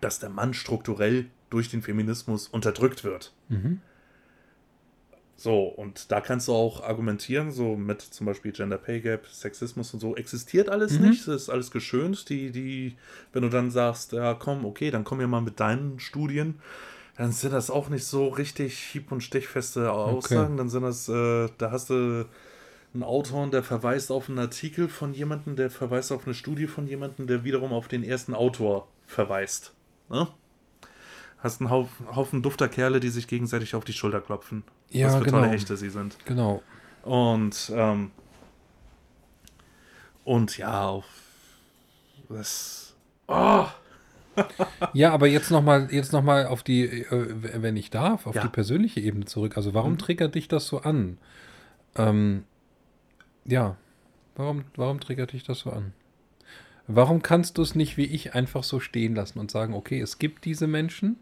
[0.00, 3.32] dass der Mann strukturell durch den Feminismus unterdrückt wird.
[3.48, 3.80] Mhm.
[5.36, 9.92] So, und da kannst du auch argumentieren, so mit zum Beispiel Gender Pay Gap, Sexismus
[9.92, 11.08] und so, existiert alles mhm.
[11.08, 12.28] nicht, das ist alles geschönt.
[12.28, 12.96] Die, die,
[13.32, 16.60] wenn du dann sagst, ja komm, okay, dann komm ja mal mit deinen Studien,
[17.16, 20.44] dann sind das auch nicht so richtig hieb- und stichfeste Aussagen.
[20.44, 20.56] Okay.
[20.58, 22.26] Dann sind das, äh, da hast du
[22.94, 26.86] einen Autor, der verweist auf einen Artikel von jemandem, der verweist auf eine Studie von
[26.86, 29.72] jemandem, der wiederum auf den ersten Autor verweist.
[30.08, 30.28] Ne?
[31.38, 34.62] Hast einen Haufen, Haufen dufter Kerle, die sich gegenseitig auf die Schulter klopfen.
[34.92, 35.38] Ja, was für genau.
[35.38, 36.16] tolle Hechte sie sind.
[36.24, 36.62] Genau.
[37.02, 38.10] Und, ähm,
[40.24, 41.04] und ja, auf
[42.28, 42.94] das.
[43.26, 43.66] Oh!
[44.94, 48.42] ja, aber jetzt nochmal jetzt noch mal auf die, äh, wenn ich darf, auf ja.
[48.42, 49.56] die persönliche Ebene zurück.
[49.56, 49.98] Also warum mhm.
[49.98, 51.18] triggert dich das so an?
[51.96, 52.44] Ähm,
[53.44, 53.76] ja,
[54.36, 55.92] warum, warum triggert dich das so an?
[56.86, 60.18] Warum kannst du es nicht wie ich einfach so stehen lassen und sagen, okay, es
[60.18, 61.16] gibt diese Menschen,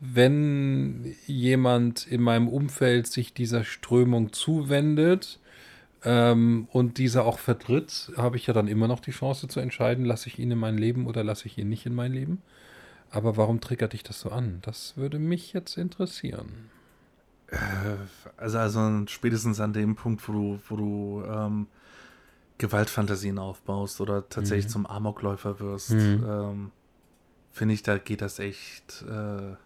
[0.00, 5.38] wenn jemand in meinem Umfeld sich dieser Strömung zuwendet
[6.04, 10.06] ähm, und diese auch vertritt, habe ich ja dann immer noch die Chance zu entscheiden,
[10.06, 12.40] lasse ich ihn in mein Leben oder lasse ich ihn nicht in mein Leben.
[13.10, 14.60] Aber warum triggert dich das so an?
[14.62, 16.70] Das würde mich jetzt interessieren.
[17.48, 17.58] Äh,
[18.38, 21.66] also, also spätestens an dem Punkt, wo du, wo du ähm,
[22.56, 24.70] Gewaltfantasien aufbaust oder tatsächlich mhm.
[24.70, 26.24] zum Amokläufer wirst, mhm.
[26.26, 26.70] ähm,
[27.52, 29.04] finde ich, da geht das echt.
[29.06, 29.56] Äh,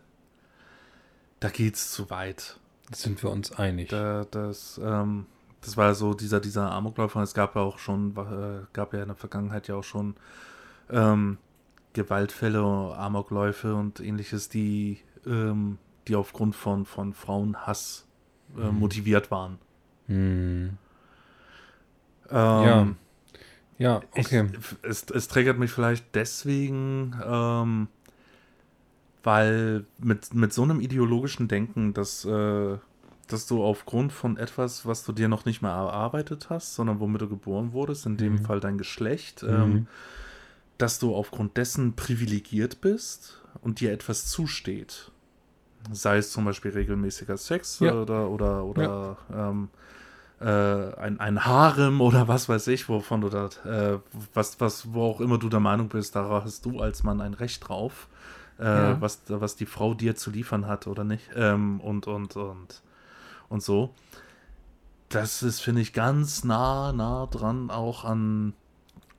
[1.45, 2.59] da geht's zu weit.
[2.91, 3.91] Sind wir uns einig.
[3.91, 5.27] Da, das, ähm,
[5.61, 7.21] das war so dieser, dieser Amokläufer.
[7.21, 10.15] Es gab ja auch schon, äh, gab ja in der Vergangenheit ja auch schon
[10.91, 11.37] ähm,
[11.93, 12.63] Gewaltfälle,
[12.97, 15.77] Amokläufe und ähnliches, die, ähm,
[16.09, 18.07] die aufgrund von, von Frauenhass
[18.57, 18.79] äh, mhm.
[18.79, 19.59] motiviert waren.
[20.07, 20.79] Mhm.
[22.31, 22.89] ja.
[23.77, 24.49] Ja, okay.
[24.53, 27.89] Ich, es, es triggert mich vielleicht deswegen, ähm,
[29.25, 32.77] weil mit, mit so einem ideologischen Denken, dass, äh,
[33.27, 37.23] dass du aufgrund von etwas, was du dir noch nicht mal erarbeitet hast, sondern womit
[37.23, 38.45] du geboren wurdest, in dem mhm.
[38.45, 39.49] Fall dein Geschlecht, mhm.
[39.49, 39.87] ähm,
[40.77, 45.11] dass du aufgrund dessen privilegiert bist und dir etwas zusteht.
[45.91, 47.95] Sei es zum Beispiel regelmäßiger Sex ja.
[47.95, 49.51] oder, oder, oder ja.
[49.51, 49.69] ähm,
[50.41, 53.99] äh, ein, ein Harem oder was weiß ich, wovon du da, äh,
[54.35, 57.35] was, was, wo auch immer du der Meinung bist, da hast du als Mann ein
[57.35, 58.09] Recht drauf
[58.59, 59.01] äh, ja.
[59.01, 61.31] was, was die Frau dir zu liefern hat oder nicht.
[61.35, 62.83] Ähm, und, und, und,
[63.49, 63.95] und so.
[65.09, 68.55] Das ist, finde ich, ganz nah, nah dran auch an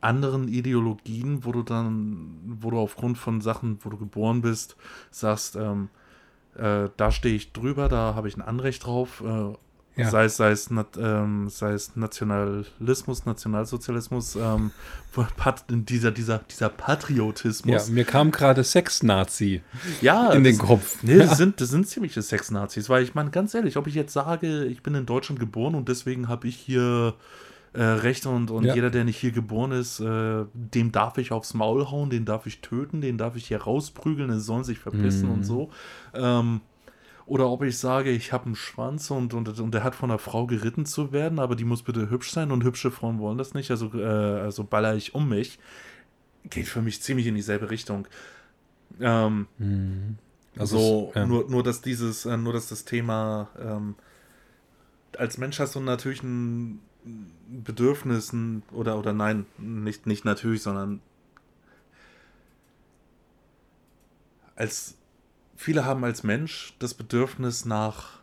[0.01, 4.75] anderen Ideologien, wo du dann, wo du aufgrund von Sachen, wo du geboren bist,
[5.09, 5.89] sagst, ähm,
[6.55, 9.53] äh, da stehe ich drüber, da habe ich ein Anrecht drauf, äh,
[9.95, 10.09] ja.
[10.09, 14.71] Sei, es, sei, es, ähm, sei es Nationalismus, Nationalsozialismus, ähm,
[15.69, 17.87] dieser, dieser, dieser Patriotismus.
[17.87, 19.61] Ja, mir kam gerade Sex-Nazi
[20.01, 21.01] ja, in den Kopf.
[21.01, 24.11] Nee, das, sind, das sind ziemliche Sex-Nazis, weil ich meine, ganz ehrlich, ob ich jetzt
[24.11, 27.13] sage, ich bin in Deutschland geboren und deswegen habe ich hier
[27.71, 28.75] äh, Rechte und, und ja.
[28.75, 32.45] jeder, der nicht hier geboren ist, äh, dem darf ich aufs Maul hauen, den darf
[32.45, 35.35] ich töten, den darf ich hier rausprügeln, er soll sich verpissen mhm.
[35.35, 35.69] und so.
[36.13, 36.61] Ähm,
[37.25, 40.19] oder ob ich sage, ich habe einen Schwanz und, und, und der hat von einer
[40.19, 43.53] Frau geritten zu werden, aber die muss bitte hübsch sein und hübsche Frauen wollen das
[43.53, 45.59] nicht, also, äh, also baller ich um mich.
[46.49, 48.07] Geht für mich ziemlich in dieselbe Richtung.
[48.99, 50.17] Ähm, mhm.
[50.57, 51.25] Also so, ja.
[51.25, 53.95] nur, nur dass dieses, äh, nur dass das Thema ähm,
[55.17, 56.79] als Mensch hast du natürlich ein
[57.47, 58.33] Bedürfnis
[58.71, 61.01] oder, oder nein, nicht, nicht natürlich, sondern
[64.55, 64.95] als
[65.55, 68.19] viele haben als Mensch das Bedürfnis nach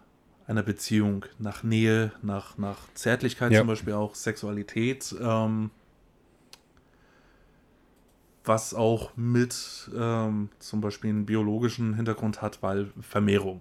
[0.46, 3.60] einer Beziehung, nach Nähe, nach, nach Zärtlichkeit, ja.
[3.60, 5.70] zum Beispiel auch Sexualität, ähm,
[8.44, 13.60] was auch mit ähm, zum Beispiel einen biologischen Hintergrund hat, weil Vermehrung.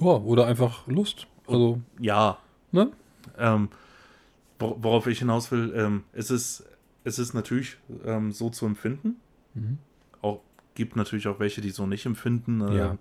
[0.00, 1.26] Ja, oder einfach Lust.
[1.46, 2.38] Also, ja.
[2.72, 2.90] Ne?
[3.38, 3.68] Ähm,
[4.58, 6.64] worauf ich hinaus will, ähm, es ist
[7.06, 9.16] es ist natürlich ähm, so zu empfinden.
[9.54, 9.78] Mhm.
[10.76, 12.60] Gibt natürlich auch welche, die so nicht empfinden.
[12.60, 12.98] Äh, Ja.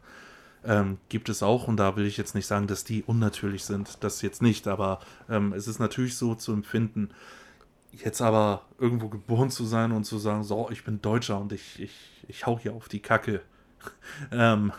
[0.63, 4.03] ähm, gibt es auch und da will ich jetzt nicht sagen, dass die unnatürlich sind.
[4.03, 7.09] Das jetzt nicht, aber ähm, es ist natürlich so zu empfinden.
[7.91, 11.79] Jetzt aber irgendwo geboren zu sein und zu sagen, so, ich bin Deutscher und ich,
[11.79, 11.93] ich,
[12.27, 13.41] ich hau hier auf die Kacke.
[14.31, 14.73] ähm,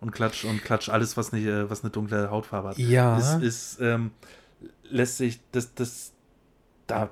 [0.00, 2.78] und klatsch und klatsch alles, was nicht, äh, was eine dunkle Hautfarbe hat.
[2.78, 3.16] Ja.
[3.16, 4.12] Das ist, ähm,
[4.84, 6.12] lässt sich, das, das,
[6.86, 7.10] da,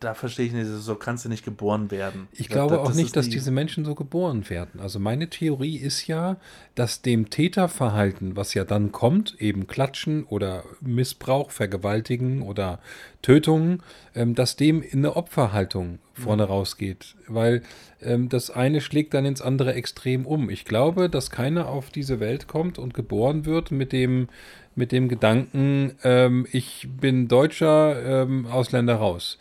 [0.00, 2.26] da verstehe ich nicht, so kannst du nicht geboren werden.
[2.32, 4.80] Ich glaube da- auch das nicht, dass die- diese Menschen so geboren werden.
[4.80, 6.36] Also meine Theorie ist ja,
[6.74, 12.80] dass dem Täterverhalten, was ja dann kommt, eben Klatschen oder Missbrauch, Vergewaltigen oder
[13.22, 13.82] Tötungen,
[14.14, 17.14] ähm, dass dem in eine Opferhaltung vorne rausgeht.
[17.28, 17.62] Weil
[18.02, 20.48] ähm, das eine schlägt dann ins andere extrem um.
[20.50, 24.28] Ich glaube, dass keiner auf diese Welt kommt und geboren wird mit dem,
[24.74, 29.38] mit dem Gedanken, ähm, ich bin Deutscher, ähm, Ausländer raus.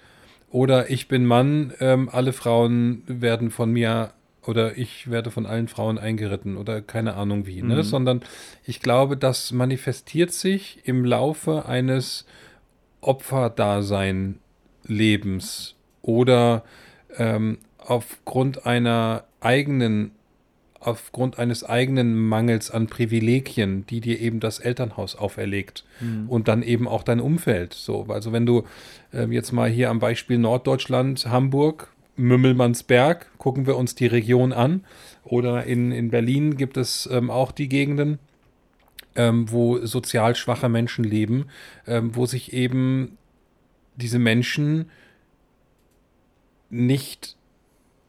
[0.52, 4.12] Oder ich bin Mann, ähm, alle Frauen werden von mir
[4.46, 7.76] oder ich werde von allen Frauen eingeritten oder keine Ahnung wie, ne?
[7.76, 7.84] Mhm.
[7.84, 8.22] Sondern
[8.66, 12.26] ich glaube, das manifestiert sich im Laufe eines
[13.02, 16.64] Opferdasein-Lebens oder
[17.18, 20.12] ähm, aufgrund einer eigenen,
[20.80, 25.84] aufgrund eines eigenen Mangels an Privilegien, die dir eben das Elternhaus auferlegt
[26.28, 27.74] und dann eben auch dein Umfeld.
[27.74, 28.64] So, also wenn du
[29.14, 34.84] ähm, jetzt mal hier am Beispiel Norddeutschland, Hamburg, Mümmelmannsberg, gucken wir uns die Region an.
[35.24, 38.20] Oder in, in Berlin gibt es ähm, auch die Gegenden,
[39.16, 41.46] ähm, wo sozial schwache Menschen leben,
[41.88, 43.18] ähm, wo sich eben
[43.96, 44.90] diese Menschen
[46.70, 47.36] nicht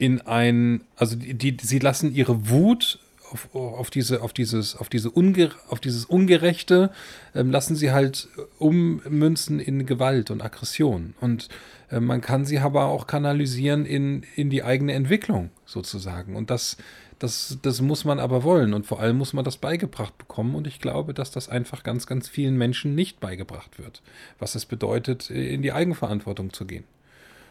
[0.00, 2.98] in ein, also die, die sie lassen ihre Wut
[3.30, 6.90] auf, auf diese, auf dieses, auf diese Unge, auf dieses Ungerechte,
[7.34, 11.14] ähm, lassen sie halt ummünzen in Gewalt und Aggression.
[11.20, 11.50] Und
[11.90, 16.34] äh, man kann sie aber auch kanalisieren in, in die eigene Entwicklung, sozusagen.
[16.34, 16.78] Und das,
[17.18, 18.72] das, das muss man aber wollen.
[18.72, 20.54] Und vor allem muss man das beigebracht bekommen.
[20.54, 24.00] Und ich glaube, dass das einfach ganz, ganz vielen Menschen nicht beigebracht wird.
[24.38, 26.84] Was es bedeutet, in die Eigenverantwortung zu gehen.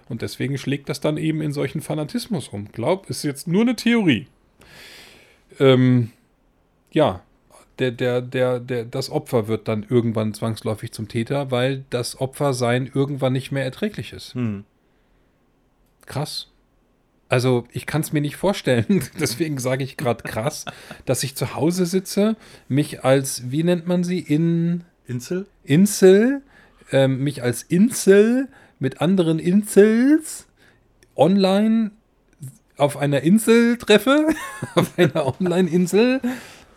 [0.09, 2.71] Und deswegen schlägt das dann eben in solchen Fanatismus um.
[2.71, 4.27] Glaub, ist jetzt nur eine Theorie.
[5.59, 6.11] Ähm,
[6.91, 7.21] ja,
[7.77, 12.89] der, der, der, der, das Opfer wird dann irgendwann zwangsläufig zum Täter, weil das Opfersein
[12.93, 14.33] irgendwann nicht mehr erträglich ist.
[14.33, 14.65] Hm.
[16.05, 16.47] Krass.
[17.29, 20.65] Also ich kann es mir nicht vorstellen, deswegen sage ich gerade krass,
[21.05, 22.35] dass ich zu Hause sitze,
[22.67, 25.45] mich als, wie nennt man sie, in Insel?
[25.63, 26.41] Insel,
[26.91, 28.47] ähm, mich als Insel
[28.79, 30.47] mit anderen Insels
[31.15, 31.91] online
[32.77, 34.29] auf einer Insel treffe,
[34.75, 36.21] auf einer Online-Insel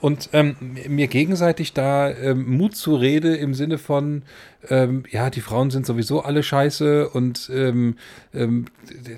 [0.01, 0.57] und ähm,
[0.89, 4.25] mir gegenseitig da ähm, Mut zur Rede im Sinne von,
[4.69, 7.97] ähm, ja, die Frauen sind sowieso alle scheiße und ähm,
[8.35, 8.65] ähm,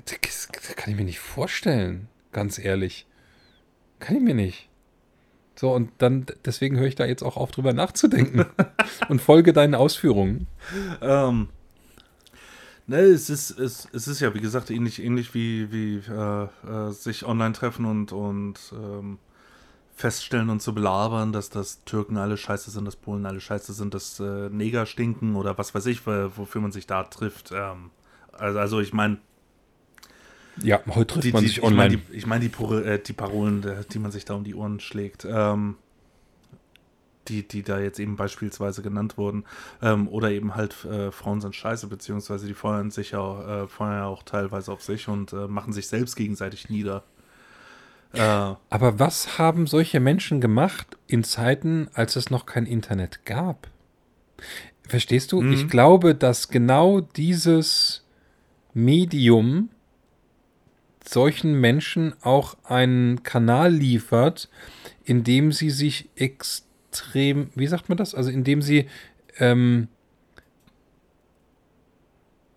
[0.05, 3.07] das kann ich mir nicht vorstellen, ganz ehrlich.
[3.99, 4.69] Kann ich mir nicht.
[5.55, 8.45] So, und dann, deswegen höre ich da jetzt auch auf, drüber nachzudenken
[9.09, 10.45] und folge deinen Ausführungen.
[11.01, 11.47] Ähm,
[12.87, 16.91] ne, es ist, es, es ist ja, wie gesagt, ähnlich, ähnlich wie, wie äh, äh,
[16.91, 19.19] sich online treffen und, und ähm,
[19.95, 23.93] feststellen und zu belabern, dass das Türken alle scheiße sind, dass Polen alle scheiße sind,
[23.93, 27.51] dass äh, Neger stinken oder was weiß ich, wo- wofür man sich da trifft.
[27.53, 27.91] Ähm,
[28.33, 29.19] also, also ich meine,
[30.57, 32.01] Ja, heute trifft die, man die, sich ich meine online.
[32.09, 34.79] die, ich mein die, äh, die Parolen, äh, die man sich da um die Ohren
[34.79, 35.75] schlägt, ähm,
[37.27, 39.45] die, die da jetzt eben beispielsweise genannt wurden,
[39.81, 43.93] ähm, oder eben halt äh, Frauen sind scheiße, beziehungsweise die feuern sich ja, äh, feuern
[43.93, 47.03] ja auch teilweise auf sich und äh, machen sich selbst gegenseitig nieder.
[48.13, 53.67] Äh, Aber was haben solche Menschen gemacht in Zeiten, als es noch kein Internet gab?
[54.87, 55.41] Verstehst du?
[55.41, 55.53] Mhm.
[55.53, 58.05] Ich glaube, dass genau dieses
[58.73, 59.69] Medium
[61.07, 64.49] solchen Menschen auch einen Kanal liefert,
[65.03, 66.64] in dem sie sich extrem,
[67.13, 68.15] wie sagt man das?
[68.15, 68.87] Also in dem sie,
[69.39, 69.87] ähm,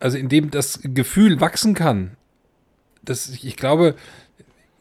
[0.00, 2.16] also in dem das Gefühl wachsen kann.
[3.02, 3.94] Das, ich glaube,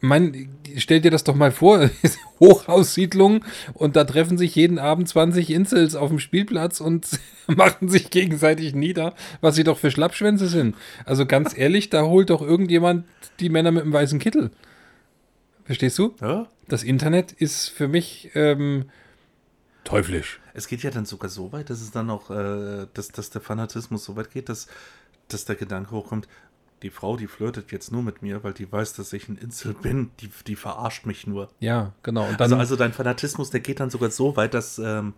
[0.00, 1.90] mein, stell dir das doch mal vor,
[2.40, 3.44] Hochhaussiedlung
[3.74, 7.06] und da treffen sich jeden Abend 20 Insels auf dem Spielplatz und
[7.46, 10.76] machen sich gegenseitig nieder, was sie doch für Schlappschwänze sind.
[11.04, 13.06] Also ganz ehrlich, da holt doch irgendjemand
[13.40, 14.50] die Männer mit dem weißen Kittel.
[15.64, 16.14] Verstehst du?
[16.20, 16.46] ja?
[16.68, 18.86] Das Internet ist für mich ähm,
[19.88, 20.40] teuflisch.
[20.54, 23.40] Es geht ja dann sogar so weit, dass es dann auch, äh, dass, dass der
[23.40, 24.66] Fanatismus so weit geht, dass,
[25.28, 26.28] dass der Gedanke hochkommt,
[26.82, 29.74] die Frau, die flirtet jetzt nur mit mir, weil die weiß, dass ich ein Insel
[29.74, 31.48] bin, die, die verarscht mich nur.
[31.58, 32.22] Ja, genau.
[32.28, 35.14] Und dann, Also, also dein Fanatismus, der geht dann sogar so weit, dass ähm,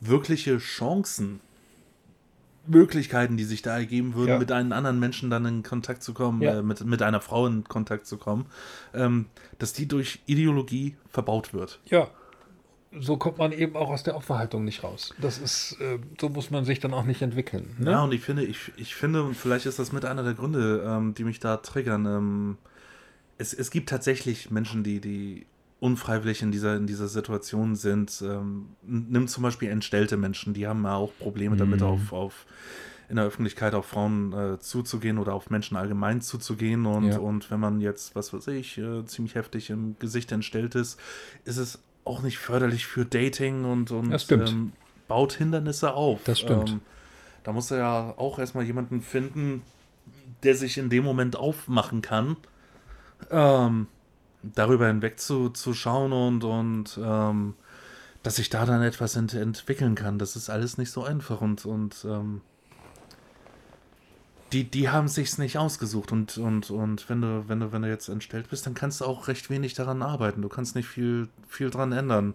[0.00, 1.40] wirkliche Chancen
[2.68, 4.38] Möglichkeiten, die sich da ergeben würden, Ja.
[4.38, 6.58] mit einem anderen Menschen dann in Kontakt zu kommen, Ja.
[6.58, 8.46] äh, mit, mit einer Frau in Kontakt zu kommen,
[8.94, 9.26] ähm,
[9.58, 11.80] dass die durch Ideologie verbaut wird.
[11.86, 12.08] Ja.
[13.00, 15.14] So kommt man eben auch aus der Opferhaltung nicht raus.
[15.20, 17.74] Das ist, äh, so muss man sich dann auch nicht entwickeln.
[17.78, 17.90] Ne?
[17.90, 20.84] Ja, und ich finde, ich, ich finde, und vielleicht ist das mit einer der Gründe,
[20.86, 22.06] ähm, die mich da triggern.
[22.06, 22.58] Ähm,
[23.38, 25.46] es, es gibt tatsächlich Menschen, die, die
[25.78, 28.22] unfreiwillig in dieser, in dieser Situation sind.
[28.26, 31.86] Ähm, nimm zum Beispiel entstellte Menschen, die haben ja auch Probleme damit, Mhm.
[31.86, 32.46] auf, auf
[33.08, 36.86] in der Öffentlichkeit auf Frauen äh, zuzugehen oder auf Menschen allgemein zuzugehen.
[36.86, 37.18] Und, Ja.
[37.18, 40.98] und wenn man jetzt, was weiß ich, äh, ziemlich heftig im Gesicht entstellt ist,
[41.44, 44.12] ist es auch nicht förderlich für Dating und, und.
[44.48, 44.72] Ähm,
[45.08, 46.20] baut Hindernisse auf.
[46.24, 46.70] Das stimmt.
[46.70, 46.80] Ähm,
[47.44, 49.62] da muss er ja auch erstmal jemanden finden,
[50.42, 52.36] der sich in dem Moment aufmachen kann,
[53.30, 53.86] ähm,
[54.42, 57.54] darüber hinweg zu, zu schauen und, und ähm,
[58.22, 60.18] dass sich da dann etwas ent entwickeln kann.
[60.18, 62.40] Das ist alles nicht so einfach und, und ähm,
[64.52, 67.88] die, die haben sich's nicht ausgesucht und, und, und wenn du, wenn du, wenn du
[67.88, 70.42] jetzt entstellt bist, dann kannst du auch recht wenig daran arbeiten.
[70.42, 72.34] Du kannst nicht viel, viel dran ändern.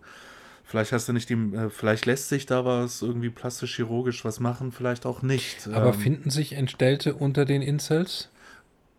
[0.66, 4.39] Vielleicht hast du nicht die, äh, vielleicht lässt sich da was irgendwie plastisch chirurgisch was
[4.39, 5.68] machen, vielleicht auch nicht.
[5.70, 8.30] Aber Ähm, finden sich Entstellte unter den Incels?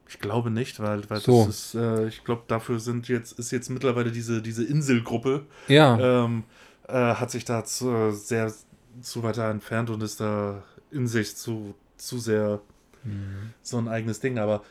[0.08, 1.46] ich glaube nicht, weil, weil So.
[1.46, 5.98] das ist, äh, ich glaube, dafür sind jetzt, ist jetzt mittlerweile diese, diese Inselgruppe, Ja.
[6.24, 6.44] ähm,
[6.88, 8.52] äh, hat sich da zu, sehr
[9.00, 12.60] zu weiter entfernt und ist da in sich zu, zu sehr
[13.04, 13.52] Mhm.
[13.62, 14.38] so ein eigenes Ding.
[14.38, 14.64] Aber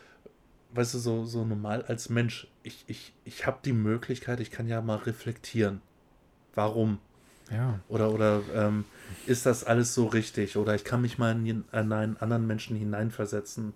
[0.74, 4.68] weißt du, so, so normal als Mensch, ich, ich, ich habe die Möglichkeit, ich kann
[4.68, 5.82] ja mal reflektieren.
[6.56, 7.00] Warum?
[7.52, 7.80] ja.
[7.90, 8.86] Oder, oder ähm,
[9.28, 10.58] ist das alles so richtig?
[10.58, 13.74] Oder ich kann mich mal in, in einen anderen Menschen hineinversetzen.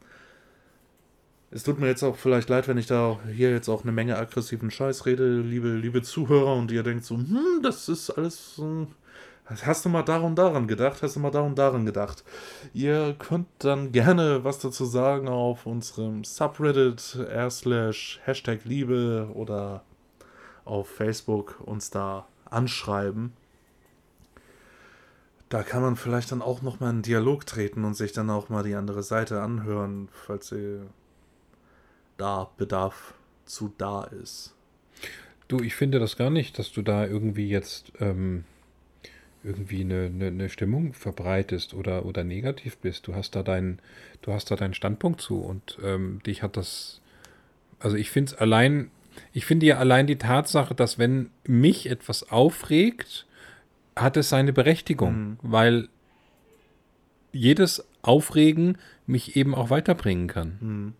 [1.51, 4.17] Es tut mir jetzt auch vielleicht leid, wenn ich da hier jetzt auch eine Menge
[4.17, 8.87] aggressiven Scheiß rede, liebe, liebe Zuhörer, und ihr denkt so, hm, das ist alles so.
[9.47, 11.03] Hast du mal daran daran gedacht?
[11.03, 12.23] Hast du mal daran daran gedacht?
[12.73, 19.83] Ihr könnt dann gerne was dazu sagen auf unserem Subreddit r slash Hashtag Liebe oder
[20.63, 23.33] auf Facebook uns da anschreiben.
[25.49, 28.49] Da kann man vielleicht dann auch noch mal in Dialog treten und sich dann auch
[28.49, 30.79] mal die andere Seite anhören, falls sie
[32.17, 33.13] da Bedarf
[33.45, 34.55] zu da ist.
[35.47, 38.43] Du, ich finde das gar nicht, dass du da irgendwie jetzt ähm,
[39.45, 43.07] irgendwie eine, eine, eine Stimmung verbreitest oder, oder negativ bist.
[43.07, 43.79] Du hast da deinen,
[44.21, 47.01] du hast da deinen Standpunkt zu und ähm, dich hat das.
[47.79, 48.89] Also ich finde es allein,
[49.33, 53.25] ich finde ja allein die Tatsache, dass wenn mich etwas aufregt,
[53.95, 55.37] hat es seine Berechtigung, Mhm.
[55.41, 55.89] weil
[57.31, 58.77] jedes Aufregen
[59.07, 60.93] mich eben auch weiterbringen kann Hm.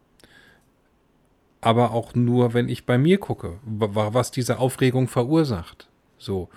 [1.62, 5.88] aber auch nur, wenn ich bei mir gucke, wa- was diese Aufregung verursacht.
[6.18, 6.50] So.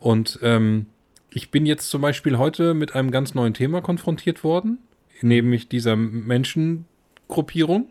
[0.00, 0.86] Und ähm,
[1.30, 4.78] ich bin jetzt zum Beispiel heute mit einem ganz neuen Thema konfrontiert worden,
[5.20, 7.88] nämlich dieser Menschengruppierung.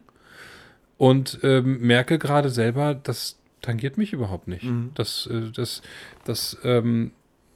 [0.97, 4.63] Und ähm, merke gerade selber, das tangiert mich überhaupt nicht.
[4.63, 4.91] Mhm.
[4.95, 5.81] Das, äh, das,
[6.23, 7.11] das, ähm,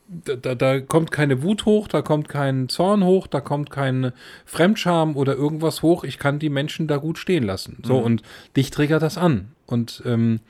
[0.09, 4.11] da, da, kommt keine Wut hoch, da kommt kein Zorn hoch, da kommt kein
[4.45, 6.03] Fremdscham oder irgendwas hoch.
[6.03, 7.77] Ich kann die Menschen da gut stehen lassen.
[7.83, 8.03] So, Mhm.
[8.03, 8.23] und
[8.57, 9.53] dich triggert das an.
[9.65, 10.41] Und ähm,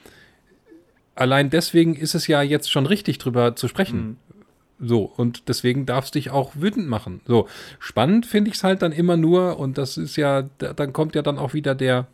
[1.14, 4.00] allein deswegen ist es ja jetzt schon richtig, drüber zu sprechen.
[4.00, 4.18] Hm.
[4.80, 7.22] So, und deswegen darfst dich auch wütend machen.
[7.26, 7.48] So,
[7.80, 11.16] spannend finde ich es halt dann immer nur, und das ist ja, da, dann kommt
[11.16, 12.08] ja dann auch wieder der,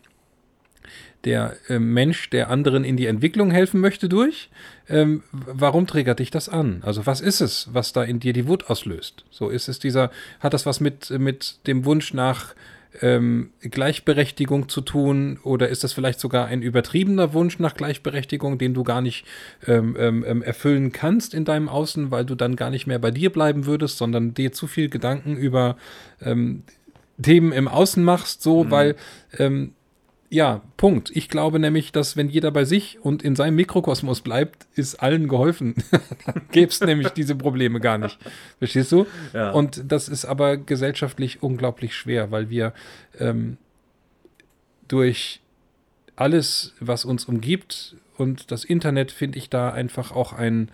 [1.26, 4.50] der äh, Mensch, der anderen in die Entwicklung helfen möchte, durch.
[4.88, 6.82] Ähm, warum triggert dich das an?
[6.84, 9.26] Also, was ist es, was da in dir die Wut auslöst?
[9.30, 12.56] So, ist es dieser, hat das was mit, mit dem Wunsch nach
[13.02, 15.40] ähm, Gleichberechtigung zu tun?
[15.44, 19.26] Oder ist das vielleicht sogar ein übertriebener Wunsch nach Gleichberechtigung, den du gar nicht
[19.68, 23.12] ähm, ähm, ähm, erfüllen kannst in deinem Außen, weil du dann gar nicht mehr bei
[23.12, 25.78] dir bleiben würdest, sondern dir zu viel Gedanken über
[26.22, 26.64] ähm,
[27.22, 28.96] Themen im Außen machst, so, weil
[29.38, 29.74] ähm,
[30.30, 31.12] ja, Punkt.
[31.14, 35.28] Ich glaube nämlich, dass wenn jeder bei sich und in seinem Mikrokosmos bleibt, ist allen
[35.28, 35.76] geholfen.
[36.26, 38.18] Dann gäbe es nämlich diese Probleme gar nicht.
[38.58, 39.06] Verstehst du?
[39.34, 39.52] Ja.
[39.52, 42.74] Und das ist aber gesellschaftlich unglaublich schwer, weil wir
[43.20, 43.58] ähm,
[44.88, 45.42] durch
[46.16, 50.72] alles, was uns umgibt und das Internet, finde ich da einfach auch ein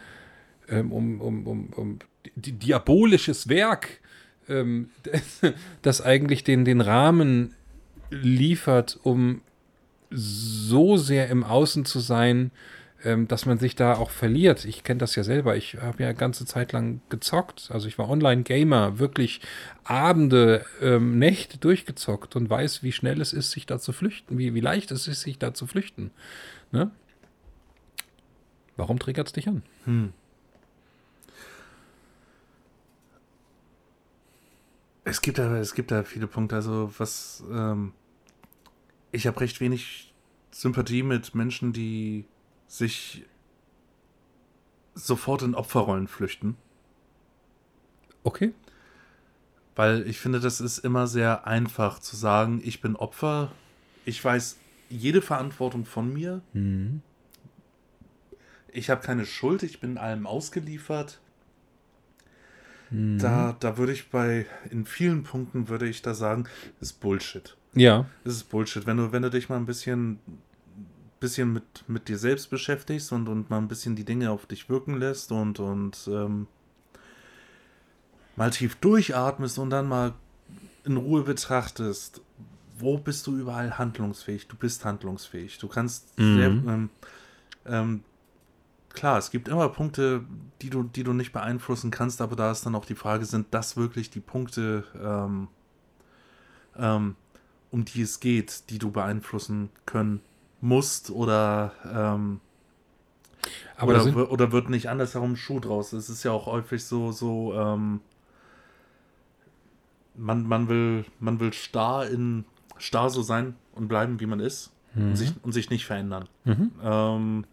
[0.69, 1.99] ähm, um, um, um, um
[2.35, 3.99] di diabolisches Werk,
[4.47, 4.89] ähm,
[5.81, 7.55] das eigentlich den, den Rahmen
[8.11, 9.41] liefert, um
[10.11, 12.51] so sehr im Außen zu sein,
[13.03, 14.65] ähm, dass man sich da auch verliert.
[14.65, 15.55] Ich kenne das ja selber.
[15.55, 17.69] Ich habe ja eine ganze Zeit lang gezockt.
[17.71, 19.41] Also ich war Online-Gamer, wirklich
[19.83, 24.53] Abende, ähm, Nächte durchgezockt und weiß, wie schnell es ist, sich da zu flüchten, wie,
[24.53, 26.11] wie leicht es ist, sich da zu flüchten.
[26.71, 26.91] Ne?
[28.77, 29.63] Warum triggert es dich an?
[29.85, 30.13] Hm.
[35.03, 36.55] Es gibt da, es gibt da viele Punkte.
[36.55, 37.93] Also was, ähm,
[39.11, 40.13] ich habe recht wenig
[40.51, 42.25] Sympathie mit Menschen, die
[42.67, 43.25] sich
[44.93, 46.57] sofort in Opferrollen flüchten.
[48.23, 48.53] Okay.
[49.75, 53.51] Weil ich finde, das ist immer sehr einfach zu sagen, ich bin Opfer,
[54.05, 54.57] ich weiß
[54.89, 57.01] jede Verantwortung von mir, Mhm.
[58.73, 61.19] ich habe keine Schuld, ich bin allem ausgeliefert.
[62.91, 63.17] Mhm.
[63.19, 66.45] Da, da würde ich bei, in vielen Punkten würde ich da sagen,
[66.79, 67.55] ist Bullshit.
[67.73, 68.05] Ja.
[68.23, 68.85] Das ist Bullshit.
[68.85, 70.19] Wenn du, wenn du dich mal ein bisschen,
[71.19, 74.69] bisschen mit, mit dir selbst beschäftigst und, und mal ein bisschen die Dinge auf dich
[74.69, 76.47] wirken lässt und, und ähm,
[78.35, 80.13] mal tief durchatmest und dann mal
[80.83, 82.21] in Ruhe betrachtest,
[82.77, 84.47] wo bist du überall handlungsfähig?
[84.47, 85.59] Du bist handlungsfähig.
[85.59, 86.35] Du kannst Mhm.
[86.35, 86.89] sehr, ähm,
[87.65, 88.03] ähm,
[88.93, 90.23] klar, es gibt immer Punkte,
[90.61, 93.47] die du, die du nicht beeinflussen kannst, aber da ist dann auch die Frage, sind
[93.51, 95.47] das wirklich die Punkte, ähm,
[96.77, 97.15] ähm,
[97.71, 100.21] um die es geht, die du beeinflussen können
[100.59, 102.39] musst oder, ähm,
[103.81, 105.93] oder, sind, oder wird nicht andersherum Schuh draus?
[105.93, 108.01] Es ist ja auch häufig so, so, ähm,
[110.15, 112.45] man, man will, man will starr in,
[112.77, 116.27] starr so sein und bleiben, wie man ist und, sich, und sich nicht verändern.
[116.43, 117.45] Mhm.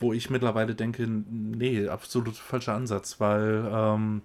[0.00, 4.22] Ähm, wo ich mittlerweile denke, nee, absolut falscher Ansatz, weil ähm,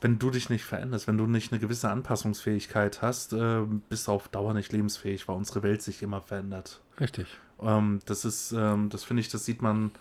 [0.00, 4.12] wenn du dich nicht veränderst, wenn du nicht eine gewisse Anpassungsfähigkeit hast, äh, bist du
[4.12, 6.80] auf Dauer nicht lebensfähig, weil unsere Welt sich immer verändert.
[7.00, 7.26] Richtig.
[7.60, 9.92] Ähm, das ist, ähm, das finde ich, das sieht man,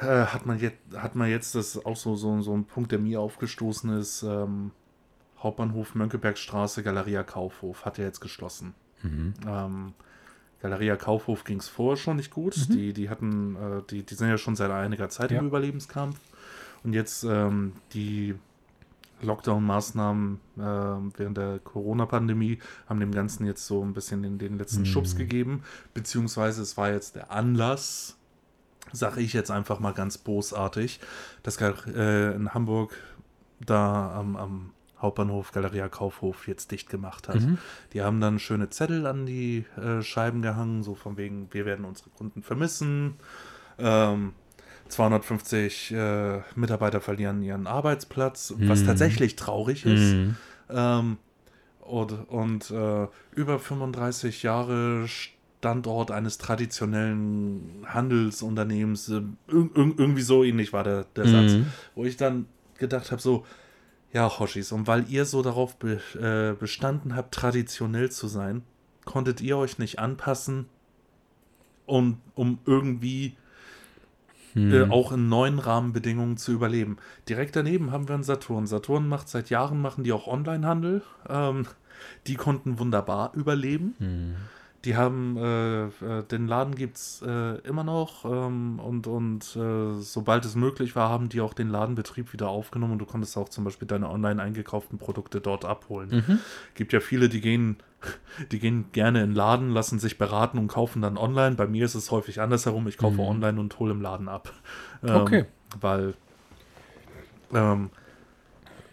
[0.00, 2.98] äh, hat man jetzt, hat man jetzt, das auch so, so, so ein Punkt, der
[2.98, 4.72] mir aufgestoßen ist, ähm,
[5.38, 8.74] Hauptbahnhof Mönckebergstraße, Galeria Kaufhof, hat ja jetzt geschlossen.
[9.02, 9.34] Mhm.
[10.62, 12.68] Galeria Kaufhof ging es vorher schon nicht gut.
[12.68, 15.38] Die, die hatten, äh, die, die sind ja schon seit einiger Zeit Ja.
[15.40, 16.18] im Überlebenskampf.
[16.84, 18.34] Und jetzt ähm, die
[19.22, 22.58] Lockdown-Maßnahmen ähm, während der Corona-Pandemie
[22.88, 24.86] haben dem Ganzen jetzt so ein bisschen den, den letzten Mhm.
[24.86, 25.62] Schubs gegeben.
[25.94, 28.16] Beziehungsweise es war jetzt der Anlass,
[28.92, 31.00] sage ich jetzt einfach mal ganz bosartig,
[31.42, 32.96] dass äh, in Hamburg
[33.64, 37.40] da am, am Hauptbahnhof Galeria Kaufhof jetzt dicht gemacht hat.
[37.40, 37.58] Mhm.
[37.92, 41.84] Die haben dann schöne Zettel an die äh, Scheiben gehangen, so von wegen, wir werden
[41.84, 43.14] unsere Kunden vermissen.
[43.78, 44.32] Ähm,
[44.88, 48.86] 250 äh, Mitarbeiter verlieren ihren Arbeitsplatz, was Mhm.
[48.86, 50.14] tatsächlich traurig ist.
[50.14, 50.36] Mhm.
[50.68, 51.16] Ähm,
[51.80, 60.44] und und äh, über 35 Jahre Standort eines traditionellen Handelsunternehmens, äh, irg irg- irgendwie so
[60.44, 61.66] ähnlich war der, der Satz Mhm.
[61.94, 62.46] wo ich dann
[62.78, 63.44] gedacht habe, so,
[64.12, 68.62] ja, Hoshis, und weil ihr so darauf be äh, bestanden habt, traditionell zu sein,
[69.04, 70.66] konntet ihr euch nicht anpassen,
[71.86, 73.36] um, um irgendwie
[74.56, 74.90] äh, Mhm.
[74.90, 76.96] auch in neuen Rahmenbedingungen zu überleben.
[77.28, 78.66] Direkt daneben haben wir einen Saturn.
[78.66, 81.02] Saturn macht seit Jahren, machen die auch Onlinehandel.
[81.28, 81.66] Ähm,
[82.26, 83.94] die konnten wunderbar überleben.
[84.00, 84.36] Mhm.
[84.86, 90.00] Die haben, äh, äh, den Laden gibt es äh, immer noch ähm, und, und äh,
[90.00, 93.50] sobald es möglich war, haben die auch den Ladenbetrieb wieder aufgenommen und du konntest auch
[93.50, 96.24] zum Beispiel deine online eingekauften Produkte dort abholen.
[96.26, 96.38] Mhm.
[96.74, 97.76] Gibt ja viele, die gehen,
[98.52, 101.56] die gehen gerne in den Laden, lassen sich beraten und kaufen dann online.
[101.56, 103.28] Bei mir ist es häufig andersherum, ich kaufe Mhm.
[103.28, 104.50] online und hole im Laden ab.
[105.02, 105.44] Ähm, Okay.
[105.78, 106.14] Weil
[107.52, 107.90] ähm,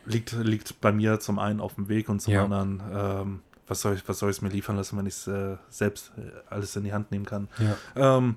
[0.05, 2.43] liegt, liegt bei mir zum einen auf dem Weg und zum Ja.
[2.43, 5.57] anderen, ähm, was soll ich, was soll ich mir liefern lassen, wenn ich es äh,
[5.69, 7.47] selbst äh, alles in die Hand nehmen kann.
[7.59, 8.17] Ja.
[8.17, 8.35] Ähm,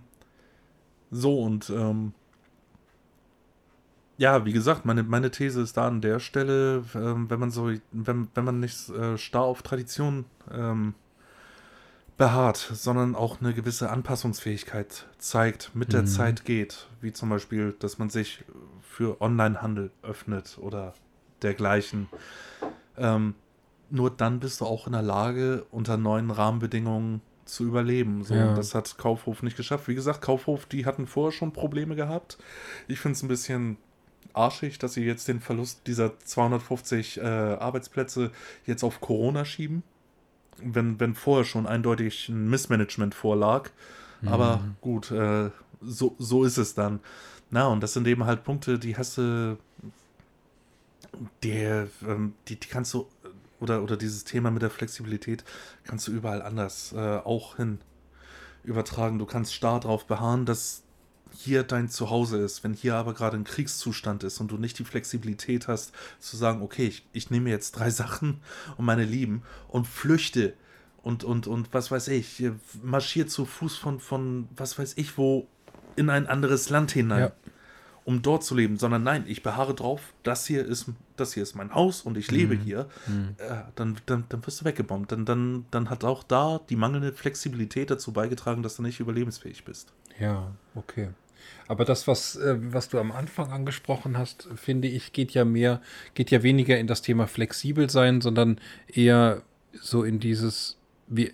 [1.10, 2.12] so und ähm,
[4.16, 7.72] ja, wie gesagt, meine, meine These ist da an der Stelle, ähm, wenn man so,
[7.90, 10.94] wenn, wenn man nicht äh, starr auf Tradition ähm,
[12.18, 16.06] beharrt, sondern auch eine gewisse Anpassungsfähigkeit zeigt, mit der Mhm.
[16.06, 18.44] Zeit geht, wie zum Beispiel, dass man sich
[18.82, 20.92] für Onlinehandel öffnet oder
[21.40, 22.08] dergleichen.
[22.98, 23.34] Ähm,
[23.90, 28.22] nur dann bist du auch in der Lage, unter neuen Rahmenbedingungen zu überleben.
[28.24, 28.54] So, Ja.
[28.54, 29.88] das hat Kaufhof nicht geschafft.
[29.88, 32.38] Wie gesagt, Kaufhof, die hatten vorher schon Probleme gehabt.
[32.86, 33.76] Ich finde es ein bisschen
[34.32, 38.30] arschig, dass sie jetzt den Verlust dieser 250 äh, Arbeitsplätze
[38.66, 39.82] jetzt auf Corona schieben.
[40.62, 43.70] Wenn, wenn vorher schon eindeutig ein Missmanagement vorlag.
[44.26, 44.76] Aber Mhm.
[44.80, 47.00] gut, äh, so, so ist es dann.
[47.50, 49.56] Na, und das sind eben halt Punkte, die hast du,
[51.42, 51.50] die,
[52.06, 53.06] ähm, die, die kannst du,
[53.60, 55.44] oder, oder dieses Thema mit der Flexibilität
[55.84, 57.78] kannst du überall anders äh, auch hin
[58.64, 59.18] übertragen.
[59.18, 60.82] Du kannst starr darauf beharren, dass
[61.32, 62.64] hier dein Zuhause ist.
[62.64, 66.62] Wenn hier aber gerade ein Kriegszustand ist und du nicht die Flexibilität hast, zu sagen,
[66.62, 68.40] okay, ich, ich nehme jetzt drei Sachen
[68.76, 70.54] und meine Lieben und flüchte
[71.02, 72.50] und, und, und was weiß ich,
[72.82, 75.48] marschiert zu Fuß von, von was weiß ich wo
[75.96, 77.20] in ein anderes Land hinein.
[77.20, 77.32] Ja.
[78.10, 80.86] Um dort zu leben, sondern nein, ich beharre drauf, das hier ist,
[81.16, 82.88] das hier ist mein Haus und ich lebe hier,
[83.38, 85.12] äh, dann, dann, dann wirst du weggebombt.
[85.12, 89.64] Dann, dann, dann hat auch da die mangelnde Flexibilität dazu beigetragen, dass du nicht überlebensfähig
[89.64, 89.92] bist.
[90.18, 91.10] Ja, okay.
[91.68, 95.80] Aber das, was, äh, was du am Anfang angesprochen hast, finde ich, geht ja mehr,
[96.14, 99.42] geht ja weniger in das Thema flexibel sein, sondern eher
[99.80, 101.32] so in dieses, wie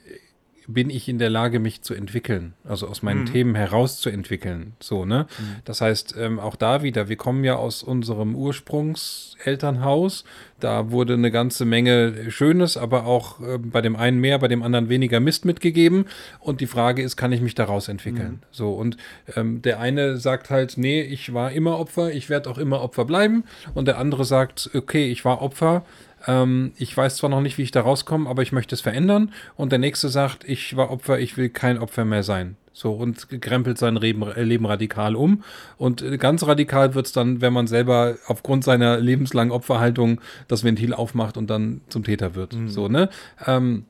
[0.69, 3.27] bin ich in der Lage, mich zu entwickeln, also aus meinen Mhm.
[3.33, 4.73] Themen herauszuentwickeln.
[4.81, 5.27] So, ne?
[5.65, 10.25] Das heißt, ähm, auch da wieder, wir kommen ja aus unserem Ursprungselternhaus.
[10.59, 14.63] Da wurde eine ganze Menge Schönes, aber auch ähm, bei dem einen mehr, bei dem
[14.63, 16.07] anderen weniger Mist mitgegeben.
[16.41, 18.43] Und die Frage ist, kann ich mich daraus entwickeln?
[18.51, 18.97] So, und
[19.37, 23.05] ähm, der eine sagt halt, nee, ich war immer Opfer, ich werde auch immer Opfer
[23.05, 23.45] bleiben.
[23.75, 25.85] Und der andere sagt, okay, ich war Opfer,
[26.27, 29.33] ähm, ich weiß zwar noch nicht, wie ich da rauskomme, aber ich möchte es verändern.
[29.57, 32.57] Und der nächste sagt, ich war Opfer, ich will kein Opfer mehr sein.
[32.73, 35.43] So, und krempelt sein Leben, äh, Leben radikal um.
[35.79, 40.63] Und äh, ganz radikal wird es dann, wenn man selber aufgrund seiner lebenslangen Opferhaltung das
[40.63, 42.55] Ventil aufmacht und dann zum Täter wird.
[42.67, 43.09] So, ne?
[43.47, 43.87] Ähm,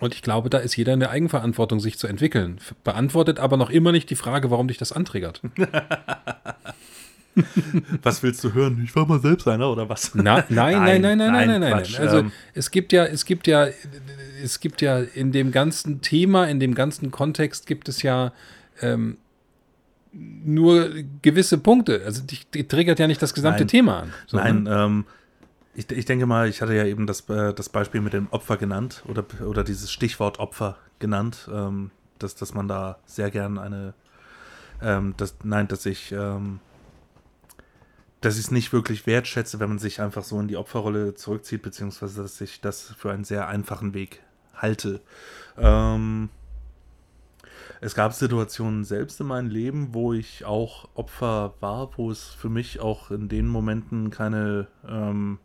[0.00, 2.58] und ich glaube, da ist jeder in der Eigenverantwortung, sich zu entwickeln.
[2.84, 5.40] Beantwortet aber noch immer nicht die Frage, warum dich das antriggert.
[8.02, 8.80] Was willst du hören?
[8.84, 10.14] Ich war mal selbst einer oder was?
[10.14, 11.72] Na, nein, nein, nein, nein, nein, nein, nein.
[11.72, 12.00] Quatsch.
[12.00, 13.68] Also Ähm, es gibt ja, es gibt ja,
[14.42, 18.32] es gibt ja in dem ganzen Thema, in dem ganzen Kontext gibt es ja
[18.80, 19.18] ähm,
[20.12, 20.90] nur
[21.22, 22.02] gewisse Punkte.
[22.04, 23.68] Also dich, dich triggert ja nicht das gesamte Nein.
[23.68, 24.12] Thema an.
[24.26, 24.70] So, Nein, ne?
[24.70, 25.04] ähm,
[25.74, 28.56] ich, ich denke mal, ich hatte ja eben das, äh, das Beispiel mit dem Opfer
[28.56, 33.92] genannt oder, oder dieses Stichwort Opfer genannt, ähm, dass, dass man da sehr gern eine,
[34.80, 36.60] ähm, das, nein, dass ich, ähm,
[38.26, 41.62] dass ich es nicht wirklich wertschätze, wenn man sich einfach so in die Opferrolle zurückzieht,
[41.62, 44.20] beziehungsweise dass ich das für einen sehr einfachen Weg
[44.52, 45.00] halte.
[45.56, 46.30] Ähm,
[47.80, 52.48] es gab Situationen selbst in meinem Leben, wo ich auch Opfer war, wo es für
[52.48, 55.38] mich auch in den Momenten keine ähm,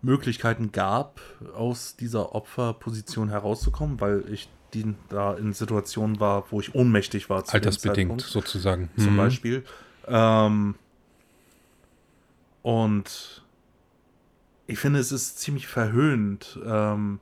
[0.00, 1.20] Möglichkeiten gab,
[1.54, 7.44] aus dieser Opferposition herauszukommen, weil ich die da in Situationen war, wo ich ohnmächtig war.
[7.46, 8.90] Altersbedingt sozusagen.
[8.96, 9.16] zum Mhm.
[9.18, 9.64] Beispiel.
[10.08, 10.74] Ähm,
[12.62, 13.42] und
[14.66, 17.20] ich finde, es ist ziemlich verhöhnend, ähm,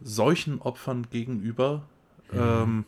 [0.00, 1.84] solchen Opfern gegenüber,
[2.32, 2.84] ähm,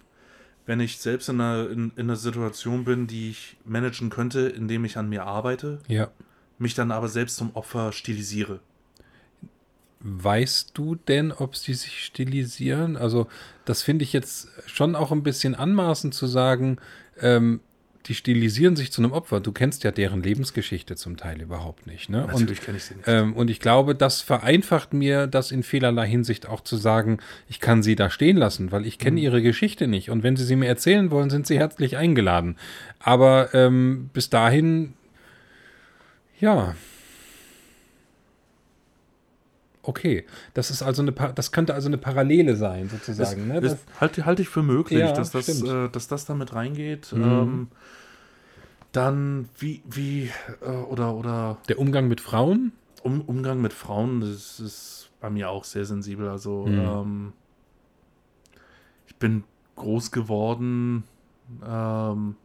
[0.67, 4.85] wenn ich selbst in einer, in, in einer Situation bin, die ich managen könnte, indem
[4.85, 6.11] ich an mir arbeite, Ja.
[6.59, 8.61] mich dann aber selbst zum Opfer stilisiere.
[10.01, 12.97] Weißt du denn, ob sie sich stilisieren?
[12.97, 13.29] Also,
[13.65, 16.79] das finde ich jetzt schon auch ein bisschen anmaßend zu sagen,
[17.19, 17.61] ähm,
[18.07, 19.41] die stilisieren sich zu einem Opfer.
[19.41, 22.09] Du kennst ja deren Lebensgeschichte zum Teil überhaupt nicht.
[22.09, 22.25] Ne?
[22.25, 23.07] Und Natürlich kenne ich sie nicht.
[23.07, 27.61] Ähm, und ich glaube, das vereinfacht mir das in vielerlei Hinsicht auch zu sagen, ich
[27.61, 30.11] kann sie da stehen lassen, weil ich kenne ihre Geschichte nicht.
[30.11, 32.57] Und wenn sie sie mir erzählen wollen, sind sie herzlich eingeladen.
[33.01, 34.95] Aber ähm, bis dahin,
[36.41, 36.75] ja.
[39.83, 40.25] Okay,
[40.55, 43.49] das ist also eine, das könnte also eine Parallele sein, sozusagen.
[43.49, 43.59] ne?
[43.61, 47.13] ist, halte halte ich für möglich, Ja, dass, das, äh, dass das damit reingeht.
[47.13, 47.23] Mhm.
[47.23, 47.69] Ähm,
[48.93, 50.31] dann wie, wie,
[50.63, 52.73] äh, oder, oder der Umgang mit Frauen,
[53.03, 56.29] um, Umgang mit Frauen, das ist bei mir auch sehr sensibel.
[56.29, 56.79] Also Mhm.
[56.79, 57.33] ähm,
[59.07, 59.45] ich bin
[59.77, 61.05] groß geworden.
[61.65, 62.37] Ähm,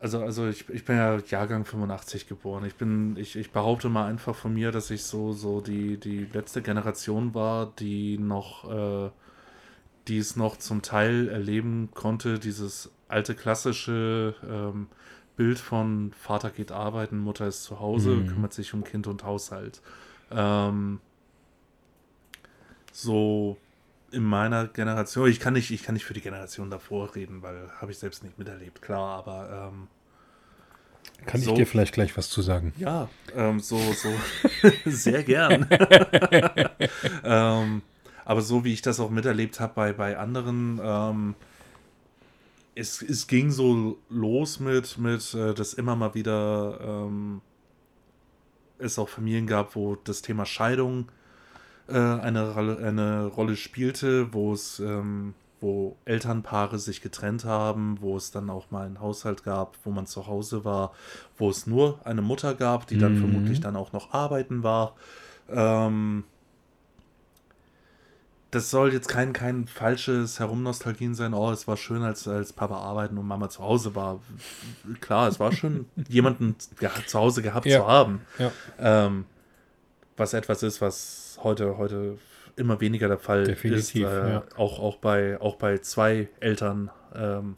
[0.00, 2.64] also, also ich, ich bin ja Jahrgang 85 geboren.
[2.64, 6.26] Ich bin, ich, ich behaupte mal einfach von mir, dass ich so, so die, die
[6.32, 9.10] letzte Generation war, die noch, äh,
[10.06, 14.88] die es noch zum Teil erleben konnte, dieses alte klassische ähm,
[15.36, 18.26] Bild von Vater geht arbeiten, Mutter ist zu Hause, Mhm.
[18.26, 19.80] kümmert sich um Kind und Haushalt.
[20.30, 21.00] Ähm,
[22.92, 23.56] so
[24.10, 27.70] in meiner Generation, ich kann nicht, ich kann nicht für die Generation davor reden, weil
[27.80, 29.88] habe ich selbst nicht miterlebt, klar, aber ähm,
[31.26, 31.50] kann So.
[31.50, 32.72] ich dir vielleicht gleich was zu sagen.
[32.76, 34.20] ja, ähm, so, so,
[34.84, 35.68] sehr gern.
[37.24, 37.82] ähm,
[38.24, 41.34] aber so wie ich das auch miterlebt habe bei, bei anderen, ähm,
[42.78, 47.40] es, es ging so los mit, mit äh, dass immer mal wieder ähm,
[48.78, 51.10] es auch Familien gab, wo das Thema Scheidung
[51.88, 58.16] äh, eine, Rolle, eine Rolle spielte, wo es ähm, wo Elternpaare sich getrennt haben, wo
[58.16, 60.92] es dann auch mal einen Haushalt gab, wo man zu Hause war,
[61.36, 63.16] wo es nur eine Mutter gab, die dann Mhm.
[63.16, 64.94] vermutlich dann auch noch arbeiten war.
[65.48, 66.22] Ähm,
[68.50, 72.76] das soll jetzt kein, kein falsches Herumnostalgien sein, oh, es war schön, als, als Papa
[72.78, 74.20] arbeiten und Mama zu Hause war.
[75.00, 76.56] Klar, es war schön, jemanden
[77.06, 77.80] zu Hause gehabt Ja.
[77.80, 78.22] zu haben.
[78.38, 78.52] Ja.
[78.78, 79.26] Ähm,
[80.16, 82.18] was etwas ist, was heute, heute
[82.56, 84.12] immer weniger der Fall Definitiv, ist.
[84.12, 84.42] Äh, ja.
[84.56, 87.56] auch, auch, bei, auch bei zwei Eltern ähm.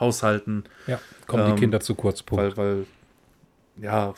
[0.00, 0.64] Haushalten.
[0.88, 2.22] Ja, kommen Ähm, die Kinder zu kurz.
[2.24, 2.56] Punkt.
[2.56, 2.86] Weil, weil,
[3.76, 4.12] ja,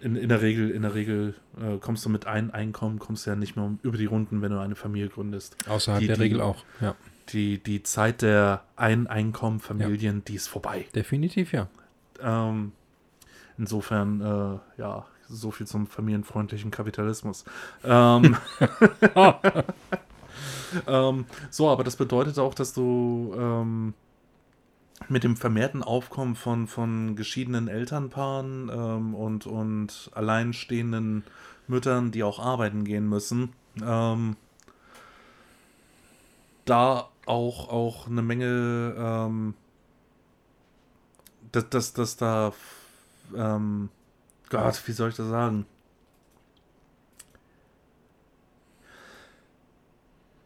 [0.00, 3.30] in, in der Regel, in der Regel äh, kommst du mit einem Einkommen, kommst du
[3.30, 5.56] ja nicht mehr über die Runden, wenn du eine Familie gründest.
[5.68, 6.64] Außerhalb die- der die- Regel auch.
[6.80, 6.94] Ja,
[7.32, 10.86] Die, die Zeit der Ein-Einkommen-Familien, die ist vorbei.
[10.94, 11.68] definitiv ja.
[12.20, 12.72] Ähm,
[13.58, 17.44] insofern, äh, ja, so viel zum familienfreundlichen Kapitalismus.
[17.84, 18.36] Ähm,
[20.86, 23.94] ähm, so, aber das bedeutet auch, dass du ähm,
[25.08, 31.24] mit dem vermehrten Aufkommen von, von geschiedenen Elternpaaren ähm, und, und alleinstehenden
[31.66, 34.36] Müttern, die auch arbeiten gehen müssen, ähm,
[36.64, 39.54] da auch, auch eine Menge, ähm,
[41.52, 42.52] dass, dass, dass da,
[43.36, 43.88] ähm,
[44.50, 45.66] Gott, wie soll ich das sagen?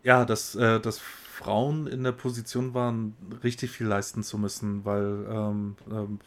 [0.03, 1.01] Ja, dass, äh, dass
[1.37, 3.15] Frauen in der Position waren,
[3.45, 6.19] richtig viel leisten zu müssen, weil ähm, ähm,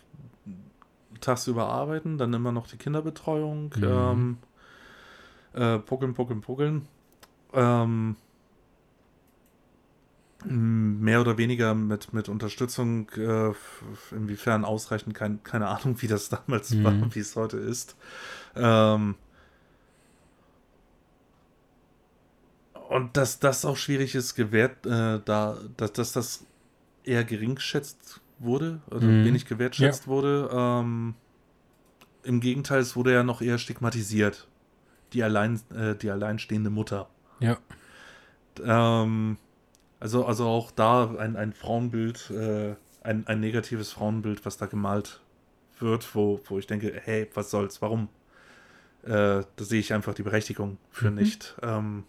[1.19, 3.83] tagsüber arbeiten, dann immer noch die Kinderbetreuung, Mhm.
[3.83, 4.37] ähm,
[5.53, 6.87] äh, puckeln, puckeln, puckeln.
[7.53, 8.17] Ähm,
[10.45, 13.51] mehr oder weniger mit, mit Unterstützung, äh,
[14.11, 16.83] inwiefern ausreichend, kein, keine Ahnung, wie das damals Mhm.
[16.83, 17.95] war, wie es heute ist.
[18.55, 19.15] Ähm,
[22.89, 26.45] und dass das auch schwierig ist, gewährt, äh, da, dass, dass das
[27.03, 29.23] eher gering geschätzt wurde, oder Mhm.
[29.25, 30.49] wenig gewertschätzt wurde.
[30.51, 31.13] Ähm,
[32.23, 34.47] Im Gegenteil, es wurde ja noch eher stigmatisiert.
[35.13, 37.09] Die, allein, äh, die alleinstehende Mutter.
[37.39, 37.57] Ja,
[38.63, 39.37] Ähm,
[39.99, 45.21] also, also auch da ein, ein Frauenbild, äh, ein, ein negatives Frauenbild, was da gemalt
[45.79, 48.09] wird, wo, wo ich denke, hey, was soll's, warum?
[49.03, 51.15] Äh, da sehe ich einfach die Berechtigung für Mhm.
[51.15, 51.55] nicht.
[51.61, 52.03] Ähm,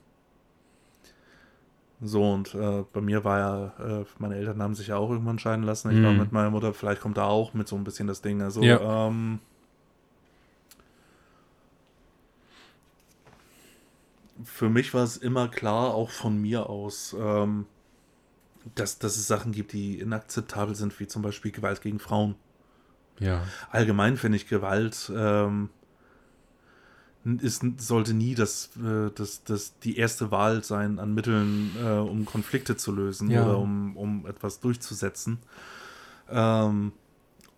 [2.02, 5.38] so, und äh, bei mir war ja, äh, meine Eltern haben sich ja auch irgendwann
[5.38, 5.90] scheiden lassen.
[5.90, 6.18] Ich war Mhm.
[6.20, 8.40] mit meiner Mutter, vielleicht kommt da auch mit so ein bisschen das Ding.
[8.42, 9.10] Also, Ja.
[9.10, 9.40] ähm,
[14.44, 17.66] für mich war es immer klar, auch von mir aus, ähm,
[18.74, 22.34] dass, dass es Sachen gibt, die inakzeptabel sind, wie zum Beispiel Gewalt gegen Frauen.
[23.18, 23.42] ja.
[23.70, 25.68] Allgemein finde ich Gewalt ähm,
[27.24, 32.24] ist, sollte nie das, äh, das, das die erste Wahl sein an Mitteln, äh, um
[32.24, 33.42] Konflikte zu lösen Ja.
[33.42, 35.38] oder um, um etwas durchzusetzen.
[36.30, 36.92] Ähm,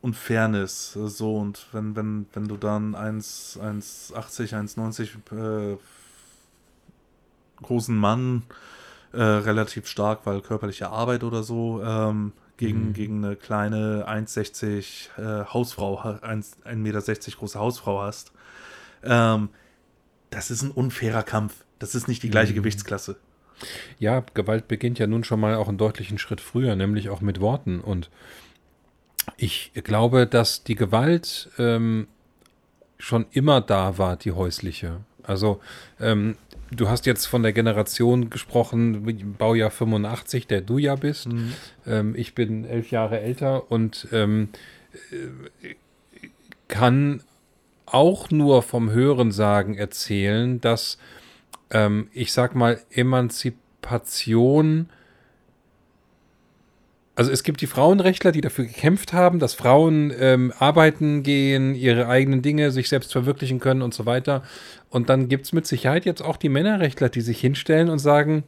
[0.01, 5.79] und Fairness, äh, so und wenn, wenn, wenn du dann 1, 1,80, 1,90 äh,
[7.63, 8.43] großen Mann,
[9.13, 12.93] äh, relativ stark, weil körperliche Arbeit oder so, ähm, gegen, Mhm.
[12.93, 17.01] gegen eine kleine 1,60 äh, Hausfrau, ha- 1 1,60 Meter
[17.39, 18.33] große Hausfrau hast,
[19.05, 19.49] ähm,
[20.31, 21.65] das ist ein unfairer Kampf.
[21.79, 22.57] Das ist nicht die gleiche Mhm.
[22.57, 23.17] Gewichtsklasse.
[23.99, 27.41] Ja, Gewalt beginnt ja nun schon mal auch einen deutlichen Schritt früher, nämlich auch mit
[27.41, 27.81] Worten.
[27.81, 28.11] Und
[29.37, 32.09] ich glaube, dass die Gewalt ähm,
[32.99, 35.01] schon immer da war, die häusliche.
[35.23, 35.61] Also
[36.01, 36.37] ähm,
[36.73, 41.29] du hast jetzt von der Generation gesprochen, Baujahr 85, der du ja bist.
[41.87, 44.49] Ähm, ich bin elf Jahre älter und ähm,
[45.13, 45.75] äh,
[46.69, 47.23] kann
[47.93, 50.99] auch nur vom Hörensagen erzählen, dass
[51.71, 54.89] ähm, ich sag mal Emanzipation
[57.15, 62.09] also es gibt die Frauenrechtler, die dafür gekämpft haben, dass Frauen ähm, arbeiten gehen, ihre
[62.09, 64.43] eigenen Dinge sich selbst verwirklichen können und so weiter.
[64.89, 68.45] Und dann gibt es mit Sicherheit jetzt auch die Männerrechtler, die sich hinstellen und sagen,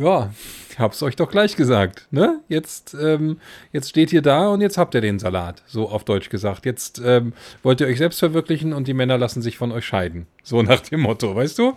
[0.00, 0.32] ja,
[0.70, 2.40] ich hab's euch doch gleich gesagt, ne?
[2.48, 3.38] Jetzt, ähm,
[3.70, 6.64] jetzt steht ihr da und jetzt habt ihr den Salat, so auf Deutsch gesagt.
[6.64, 10.26] Jetzt ähm, wollt ihr euch selbst verwirklichen und die Männer lassen sich von euch scheiden.
[10.42, 11.74] So nach dem Motto, weißt du?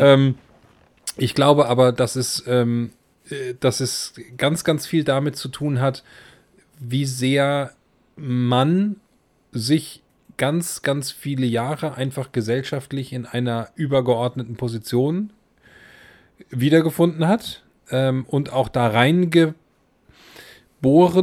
[0.00, 0.36] Ähm,
[1.18, 2.92] ich glaube aber, dass es, ähm,
[3.28, 6.02] äh, dass es ganz, ganz viel damit zu tun hat,
[6.78, 7.72] wie sehr
[8.16, 8.96] man
[9.52, 10.02] sich
[10.38, 15.30] ganz, ganz viele Jahre einfach gesellschaftlich in einer übergeordneten Position
[16.48, 19.54] wiedergefunden hat ähm, und auch da reingeboren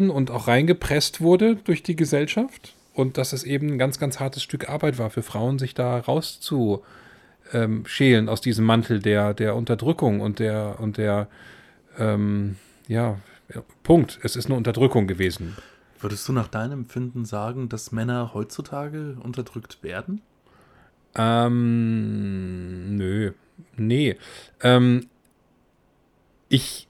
[0.09, 4.43] und auch reingepresst wurde durch die Gesellschaft und dass es eben ein ganz, ganz hartes
[4.43, 10.21] Stück Arbeit war für Frauen, sich da rauszuschälen schälen aus diesem Mantel der, der Unterdrückung
[10.21, 11.27] und der, und der,
[11.97, 12.57] ähm,
[12.87, 13.17] ja,
[13.83, 14.19] Punkt.
[14.23, 15.55] Es ist eine Unterdrückung gewesen.
[15.99, 20.21] Würdest du nach deinem Empfinden sagen, dass Männer heutzutage unterdrückt werden?
[21.15, 23.31] Ähm, nö.
[23.77, 24.17] Nee.
[24.61, 25.07] Ähm,
[26.53, 26.87] ich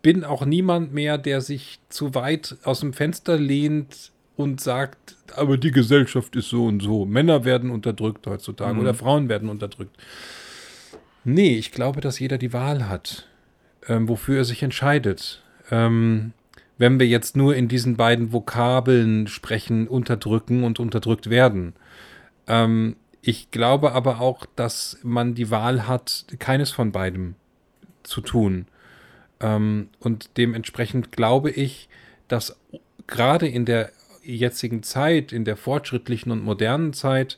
[0.00, 5.58] bin auch niemand mehr, der sich zu weit aus dem Fenster lehnt und sagt, aber
[5.58, 7.04] die Gesellschaft ist so und so.
[7.04, 8.80] Männer werden unterdrückt heutzutage Mhm.
[8.80, 9.96] oder Frauen werden unterdrückt.
[11.24, 13.26] Nee, ich glaube, dass jeder die Wahl hat,
[13.88, 15.42] ähm, wofür er sich entscheidet.
[15.72, 16.32] Ähm,
[16.78, 21.74] wenn wir jetzt nur in diesen beiden Vokabeln sprechen, unterdrücken und unterdrückt werden.
[22.46, 27.34] Ähm, ich glaube aber auch, dass man die Wahl hat, keines von beidem
[28.04, 28.66] zu tun.
[29.40, 31.88] Ähm, und dementsprechend glaube ich,
[32.28, 32.56] dass
[33.06, 33.92] gerade in der
[34.22, 37.36] jetzigen Zeit, in der fortschrittlichen und modernen Zeit,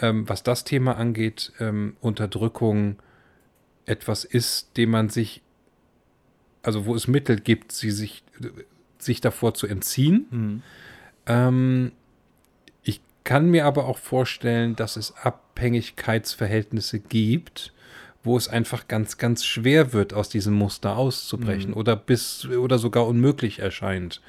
[0.00, 2.96] ähm, was das Thema angeht, ähm, Unterdrückung
[3.84, 5.42] etwas ist, dem man sich,
[6.62, 8.22] also wo es Mittel gibt, sie sich,
[8.98, 10.26] sich davor zu entziehen.
[10.30, 10.62] Mhm.
[11.26, 11.92] Ähm,
[12.82, 17.72] ich kann mir aber auch vorstellen, dass es Abhängigkeitsverhältnisse gibt,
[18.24, 21.76] wo es einfach ganz, ganz schwer wird, aus diesem Muster auszubrechen mhm.
[21.76, 24.20] oder bis oder sogar unmöglich erscheint.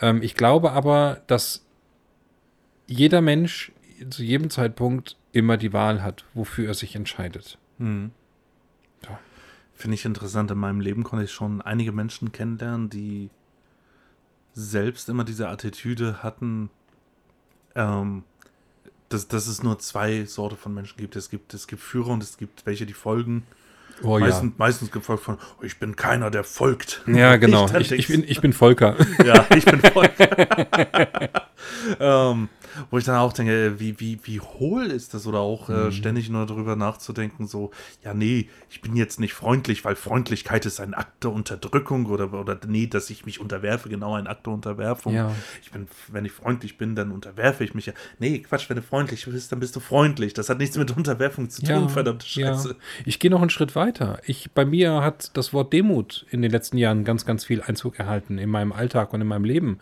[0.00, 1.64] Ähm, ich glaube aber, dass
[2.86, 3.72] jeder Mensch
[4.10, 7.58] zu jedem Zeitpunkt immer die Wahl hat, wofür er sich entscheidet.
[7.78, 8.12] Mhm.
[9.02, 9.18] Ja.
[9.74, 10.50] Finde ich interessant.
[10.50, 13.30] In meinem Leben konnte ich schon einige Menschen kennenlernen, die
[14.52, 16.70] selbst immer diese Attitüde hatten,
[17.74, 18.22] ähm,
[19.08, 21.16] dass, dass es nur zwei Sorte von Menschen gibt.
[21.16, 23.44] Es gibt, es gibt Führer und es gibt welche, die folgen.
[24.02, 24.54] Oh, meistens, ja.
[24.58, 27.02] meistens gefolgt von, oh, ich bin keiner, der folgt.
[27.06, 27.68] Ja, genau.
[27.78, 28.96] Ich, ich, bin, ich bin Volker.
[29.24, 30.28] Ja, ich bin Volker.
[32.00, 32.48] ähm,
[32.90, 35.26] wo ich dann auch denke, wie, wie, wie hohl ist das?
[35.26, 35.92] Oder auch äh, mhm.
[35.92, 37.70] ständig nur darüber nachzudenken, so,
[38.02, 42.32] ja, nee, ich bin jetzt nicht freundlich, weil Freundlichkeit ist ein Akt der Unterdrückung oder,
[42.32, 45.14] oder nee, dass ich mich unterwerfe, genau ein Akt der Unterwerfung.
[45.14, 45.32] Ja.
[45.62, 47.92] Ich bin, wenn ich freundlich bin, dann unterwerfe ich mich ja.
[48.18, 50.34] Nee, Quatsch, wenn du freundlich bist, dann bist du freundlich.
[50.34, 52.68] Das hat nichts mit Unterwerfung zu tun, ja, verdammte Scheiße.
[52.70, 52.74] Ja.
[53.06, 53.83] Ich gehe noch einen Schritt weiter.
[54.26, 57.98] Ich, bei mir hat das Wort Demut in den letzten Jahren ganz, ganz viel Einzug
[57.98, 59.78] erhalten in meinem Alltag und in meinem Leben.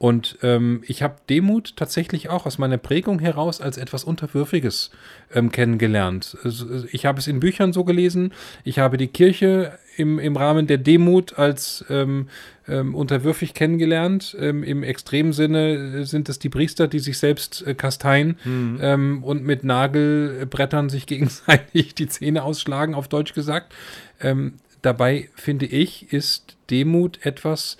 [0.00, 4.90] Und ähm, ich habe Demut tatsächlich auch aus meiner Prägung heraus als etwas Unterwürfiges
[5.34, 6.38] ähm, kennengelernt.
[6.42, 8.32] Also, ich habe es in Büchern so gelesen.
[8.64, 12.28] Ich habe die Kirche im, im Rahmen der Demut als ähm,
[12.66, 14.34] ähm, unterwürfig kennengelernt.
[14.40, 18.78] Ähm, Im extremen Sinne sind es die Priester, die sich selbst äh, kasteien mhm.
[18.80, 23.74] ähm, und mit Nagelbrettern sich gegenseitig die Zähne ausschlagen, auf Deutsch gesagt.
[24.18, 27.76] Ähm, dabei finde ich, ist Demut etwas,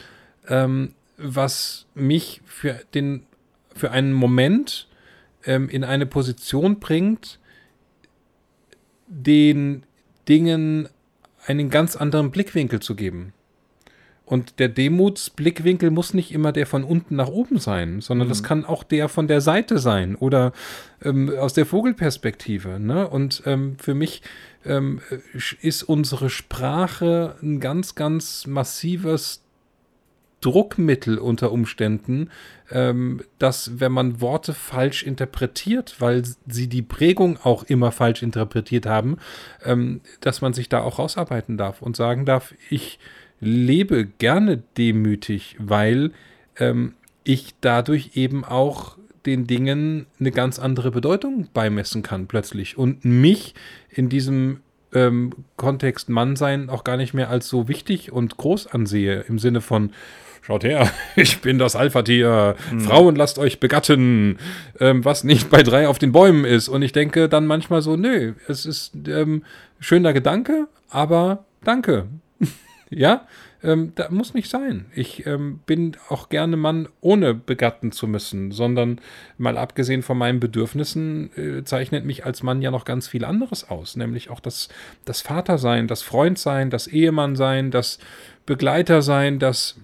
[0.46, 0.92] ähm,
[1.22, 3.24] was mich für, den,
[3.74, 4.88] für einen Moment
[5.44, 7.38] ähm, in eine Position bringt,
[9.06, 9.84] den
[10.28, 10.88] Dingen
[11.46, 13.32] einen ganz anderen Blickwinkel zu geben.
[14.30, 18.30] Und der Demutsblickwinkel muss nicht immer der von unten nach oben sein, sondern mhm.
[18.30, 20.52] das kann auch der von der Seite sein oder
[21.02, 22.78] ähm, aus der Vogelperspektive.
[22.78, 23.08] Ne?
[23.08, 24.22] Und ähm, für mich
[24.64, 25.00] ähm,
[25.62, 29.42] ist unsere Sprache ein ganz, ganz massives
[30.40, 32.30] Druckmittel unter Umständen,
[32.70, 38.86] ähm, dass wenn man Worte falsch interpretiert, weil sie die Prägung auch immer falsch interpretiert
[38.86, 39.18] haben,
[39.64, 42.98] ähm, dass man sich da auch rausarbeiten darf und sagen darf, ich
[43.40, 46.12] lebe gerne demütig, weil
[46.56, 53.04] ähm, ich dadurch eben auch den Dingen eine ganz andere Bedeutung beimessen kann plötzlich und
[53.04, 53.54] mich
[53.90, 54.60] in diesem
[54.92, 59.38] ähm, Kontext Mann sein auch gar nicht mehr als so wichtig und groß ansehe im
[59.38, 59.92] Sinne von
[60.42, 62.56] Schaut her, ich bin das Alpha-Tier.
[62.72, 62.80] Mhm.
[62.80, 64.38] Frauen, lasst euch begatten,
[64.78, 66.68] ähm, was nicht bei drei auf den Bäumen ist.
[66.68, 69.44] Und ich denke dann manchmal so, nö, es ist ähm,
[69.78, 72.06] schöner Gedanke, aber danke.
[72.90, 73.26] ja,
[73.62, 74.86] ähm, da muss nicht sein.
[74.94, 79.00] Ich ähm, bin auch gerne Mann, ohne begatten zu müssen, sondern
[79.36, 83.68] mal abgesehen von meinen Bedürfnissen äh, zeichnet mich als Mann ja noch ganz viel anderes
[83.68, 84.68] aus, nämlich auch das,
[85.04, 87.98] das Vatersein, das Freundsein, das Ehemannsein, das
[88.46, 89.76] Begleitersein, das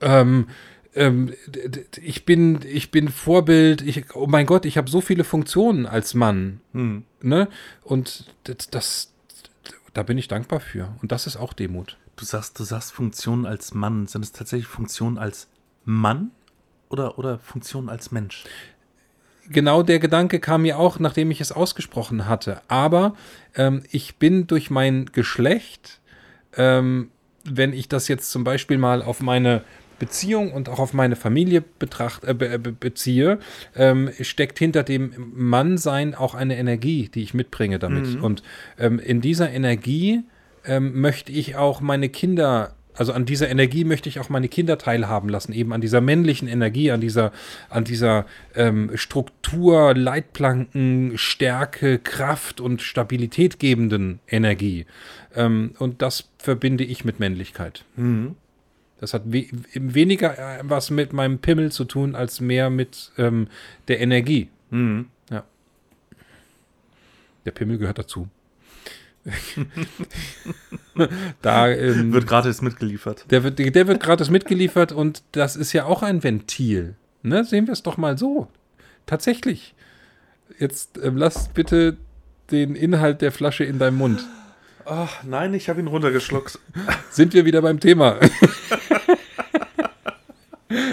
[0.00, 0.48] ähm,
[0.94, 1.34] ähm,
[2.00, 6.14] ich bin, ich bin Vorbild, ich, oh mein Gott, ich habe so viele Funktionen als
[6.14, 6.60] Mann.
[6.72, 7.04] Hm.
[7.20, 7.48] Ne?
[7.82, 9.12] Und das, das,
[9.92, 10.94] da bin ich dankbar für.
[11.02, 11.98] Und das ist auch Demut.
[12.16, 14.06] Du sagst, du sagst Funktionen als Mann.
[14.06, 15.48] Sind es tatsächlich Funktionen als
[15.84, 16.30] Mann
[16.88, 18.44] oder, oder Funktionen als Mensch?
[19.48, 22.62] Genau der Gedanke kam mir auch, nachdem ich es ausgesprochen hatte.
[22.68, 23.14] Aber
[23.56, 26.00] ähm, ich bin durch mein Geschlecht,
[26.56, 27.10] ähm,
[27.44, 29.62] wenn ich das jetzt zum Beispiel mal auf meine
[30.04, 33.38] Beziehung und auch auf meine Familie betracht, äh, be, beziehe,
[33.74, 38.16] ähm, steckt hinter dem Mannsein auch eine Energie, die ich mitbringe damit.
[38.16, 38.24] Mhm.
[38.24, 38.42] Und
[38.78, 40.20] ähm, in dieser Energie
[40.66, 44.78] ähm, möchte ich auch meine Kinder also an dieser Energie möchte ich auch meine Kinder
[44.78, 47.32] teilhaben lassen, eben an dieser männlichen Energie, an dieser,
[47.68, 48.24] an dieser
[48.54, 54.86] ähm, Struktur, Leitplanken, Stärke, Kraft und Stabilität gebenden Energie.
[55.34, 57.84] Ähm, und das verbinde ich mit Männlichkeit.
[57.96, 58.36] Mhm.
[59.04, 63.48] Das hat we weniger äh, was mit meinem Pimmel zu tun, als mehr mit ähm,
[63.86, 64.48] der Energie.
[64.70, 65.10] Mhm.
[65.28, 65.44] Ja.
[67.44, 68.30] Der Pimmel gehört dazu.
[71.42, 73.30] da ähm, Wird gratis mitgeliefert.
[73.30, 76.94] der wird, der wird gratis mitgeliefert und das ist ja auch ein Ventil.
[77.22, 77.44] Ne?
[77.44, 78.48] Sehen wir es doch mal so.
[79.04, 79.74] Tatsächlich.
[80.58, 81.98] Jetzt ähm, lass bitte
[82.50, 84.24] den Inhalt der Flasche in deinem Mund.
[84.86, 86.58] Ach, nein, ich habe ihn runtergeschluckt.
[87.10, 88.18] Sind wir wieder beim Thema.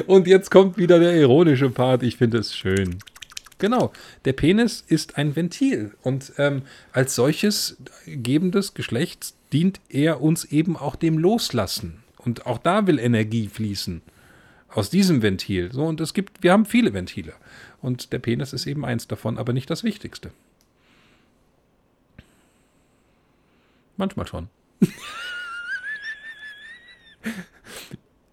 [0.07, 2.03] und jetzt kommt wieder der ironische Part.
[2.03, 2.99] Ich finde es schön.
[3.57, 3.91] Genau.
[4.25, 7.77] Der Penis ist ein Ventil und ähm, als solches
[8.07, 12.01] gebendes Geschlechts dient er uns eben auch dem Loslassen.
[12.17, 14.01] Und auch da will Energie fließen.
[14.69, 15.71] Aus diesem Ventil.
[15.71, 17.33] So, und es gibt, wir haben viele Ventile.
[17.81, 20.31] Und der Penis ist eben eins davon, aber nicht das Wichtigste.
[23.97, 24.47] Manchmal schon.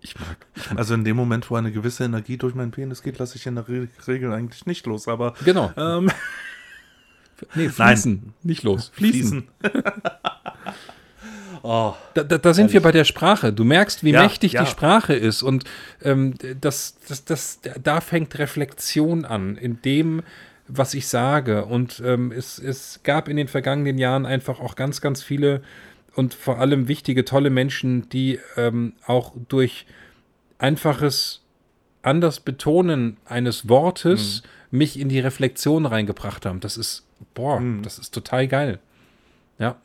[0.09, 0.36] ich mag.
[0.76, 3.54] Also in dem Moment, wo eine gewisse Energie durch meinen Penis geht, lasse ich in
[3.56, 5.09] der Re Regel eigentlich nicht los.
[5.09, 5.72] Aber Genau.
[5.76, 6.11] ähm,
[7.54, 8.34] Nee, fließen.
[8.42, 8.88] Nicht los.
[8.94, 9.46] Fließen.
[9.61, 9.84] fließen.
[11.62, 12.82] oh, Da, da, da sind wir Ehrlich.
[12.82, 13.52] bei der Sprache.
[13.52, 14.64] Du merkst, wie Ja, mächtig ja.
[14.64, 15.42] die Sprache ist.
[15.42, 15.64] Und
[16.02, 20.22] ähm, das, das, das, da fängt Reflexion an, in dem,
[20.66, 21.64] was ich sage.
[21.64, 25.62] Und ähm, es, es gab in den vergangenen Jahren einfach auch ganz, ganz viele
[26.18, 29.86] und vor allem wichtige, tolle Menschen, die ähm, auch durch
[30.58, 31.42] einfaches
[32.02, 36.60] anders Betonen eines Wortes mich in die Reflexion reingebracht haben.
[36.60, 37.82] Das ist, boah, Mhm.
[37.82, 38.80] das ist total geil.
[39.58, 39.76] Ja.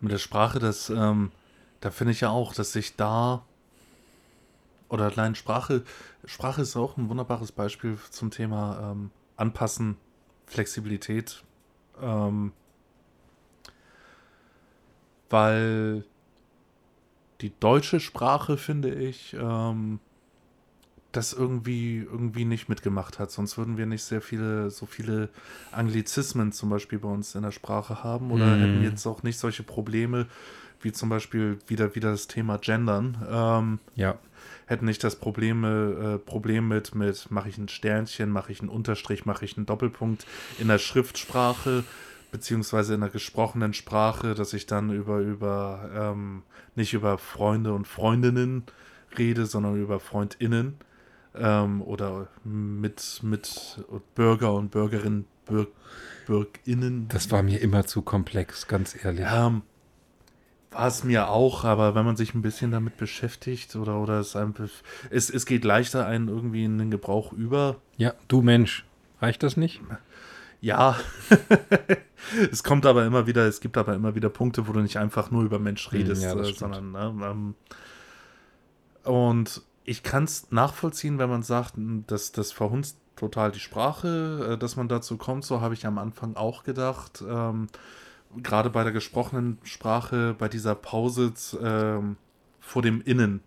[0.00, 1.32] mit der Sprache, das, ähm,
[1.80, 3.44] da finde ich ja auch, dass sich da
[4.90, 5.82] oder allein Sprache,
[6.26, 9.96] Sprache ist auch ein wunderbares Beispiel zum Thema ähm, Anpassen,
[10.46, 11.42] Flexibilität,
[12.00, 12.52] ähm,
[15.30, 16.04] weil
[17.40, 20.00] die deutsche Sprache, finde ich, ähm,
[21.12, 23.30] das irgendwie, irgendwie nicht mitgemacht hat.
[23.30, 25.30] Sonst würden wir nicht sehr viele, so viele
[25.70, 28.60] Anglizismen zum Beispiel bei uns in der Sprache haben oder Mhm.
[28.60, 30.26] hätten jetzt auch nicht solche Probleme
[30.82, 33.16] wie zum Beispiel wieder, wieder das Thema Gendern.
[33.30, 34.18] Ähm, Ja.
[34.66, 38.68] hätten nicht das Probleme, äh, Problem mit, mit mache ich ein Sternchen, mache ich einen
[38.68, 40.26] Unterstrich, mache ich einen Doppelpunkt
[40.58, 41.84] in der Schriftsprache,
[42.36, 46.42] beziehungsweise in der gesprochenen Sprache, dass ich dann über, über ähm,
[46.74, 48.64] nicht über Freunde und Freundinnen
[49.16, 50.74] rede, sondern über FreundInnen
[51.34, 53.82] ähm, oder mit, mit
[54.14, 55.70] Bürger und Bürgerinnen, Bürg,
[56.26, 57.08] BürgInnen.
[57.08, 59.24] Das war mir immer zu komplex, ganz ehrlich.
[59.32, 59.62] Ähm,
[60.70, 64.36] war es mir auch, aber wenn man sich ein bisschen damit beschäftigt oder, oder es,
[64.36, 64.52] einem,
[65.08, 67.76] es, es geht leichter einen irgendwie in den Gebrauch über.
[67.96, 68.84] Ja, du Mensch.
[69.22, 69.80] Reicht das nicht?
[70.60, 70.96] Ja,
[72.50, 75.30] es kommt aber immer wieder, es gibt aber immer wieder Punkte, wo du nicht einfach
[75.30, 77.54] nur über Mensch redest, ja, äh, sondern ne, ähm,
[79.04, 81.74] und ich kann es nachvollziehen, wenn man sagt,
[82.06, 85.44] dass das verhunzt total die Sprache, äh, dass man dazu kommt.
[85.44, 87.22] So habe ich am Anfang auch gedacht.
[87.26, 87.68] Ähm,
[88.42, 91.32] Gerade bei der gesprochenen Sprache, bei dieser Pause
[91.62, 92.16] ähm,
[92.60, 93.40] vor dem Innen,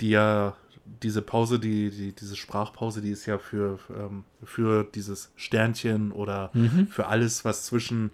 [0.00, 0.54] die ja
[1.02, 6.50] diese Pause, die, die, diese Sprachpause, die ist ja für, ähm, für dieses Sternchen oder
[6.54, 6.86] Mhm.
[6.88, 8.10] für alles, was zwischen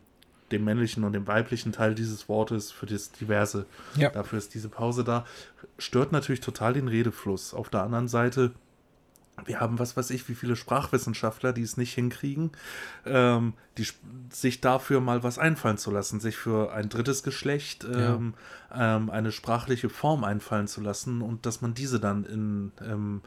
[0.53, 3.67] dem männlichen und dem weiblichen Teil dieses Wortes, für das Diverse,
[3.97, 4.09] Ja.
[4.11, 5.27] dafür ist diese Pause da,
[5.79, 7.53] stört natürlich total den Redefluss.
[7.53, 8.53] Auf der anderen Seite,
[9.45, 12.51] wir haben was weiß ich, wie viele Sprachwissenschaftler, die es nicht hinkriegen,
[13.07, 13.87] ähm, die
[14.31, 18.15] sich dafür mal was einfallen zu lassen, sich für ein drittes Geschlecht Ja.
[18.15, 18.35] ähm,
[18.75, 23.23] ähm, eine sprachliche Form einfallen zu lassen und dass man diese dann in, ähm,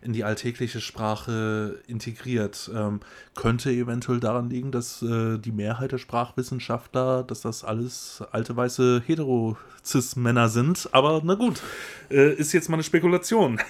[0.00, 2.68] in die alltägliche Sprache integriert.
[2.74, 2.98] Ähm,
[3.36, 9.02] könnte eventuell daran liegen, dass äh, die Mehrheit der Sprachwissenschaftler, dass das alles alte weiße
[9.06, 10.88] Hetero-Cis-Männer sind.
[10.90, 11.62] Aber na gut,
[12.10, 13.60] äh, ist jetzt mal eine Spekulation.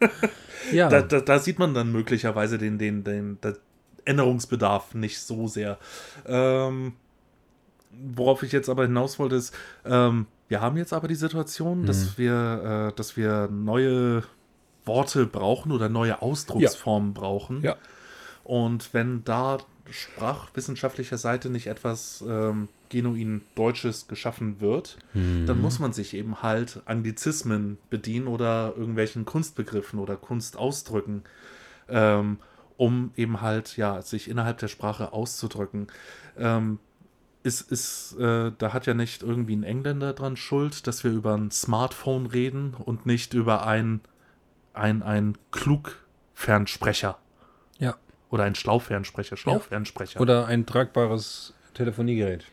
[0.72, 0.88] Ja.
[0.88, 3.56] Da, da, da sieht man dann möglicherweise den, den, den, den
[4.04, 5.78] Änderungsbedarf nicht so sehr.
[6.26, 6.94] Ähm,
[8.14, 9.54] worauf ich jetzt aber hinaus wollte, ist,
[9.84, 14.22] ähm, wir haben jetzt aber die Situation, dass wir, äh, dass wir neue
[14.84, 17.62] Worte brauchen oder neue Ausdrucksformen brauchen.
[17.62, 17.76] ja.
[18.44, 19.58] Und wenn da
[19.90, 24.98] sprachwissenschaftlicher Seite nicht etwas ähm, genuin Deutsches geschaffen wird,
[25.46, 31.22] dann muss man sich eben halt Anglizismen bedienen oder irgendwelchen Kunstbegriffen oder Kunstausdrücken,
[31.88, 32.38] ähm,
[32.76, 35.88] um eben halt ja sich innerhalb der Sprache auszudrücken.
[36.38, 36.78] Ähm,
[37.42, 41.34] ist, ist, äh, da hat ja nicht irgendwie ein Engländer dran Schuld, dass wir über
[41.34, 44.00] ein Smartphone reden und nicht über ein,
[44.74, 47.18] ein, ein Klugfernsprecher.
[48.30, 50.20] Oder ein Schlaufernsprecher, Schlaufernsprecher.
[50.20, 52.44] Oder ein tragbares Telefoniegerät.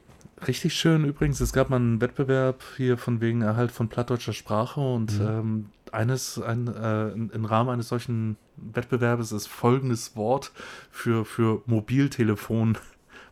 [0.47, 4.81] Richtig schön übrigens, es gab mal einen Wettbewerb hier von wegen Erhalt von plattdeutscher Sprache
[4.81, 10.51] und ähm, eines, ein, äh, im Rahmen eines solchen Wettbewerbes ist folgendes Wort
[10.91, 12.77] für, für Mobiltelefon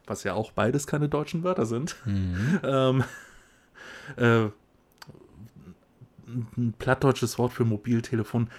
[0.05, 1.95] was ja auch beides keine deutschen Wörter sind.
[2.63, 3.03] Ähm,
[4.17, 4.47] äh,
[6.27, 8.49] ein plattdeutsches Wort für Mobiltelefon.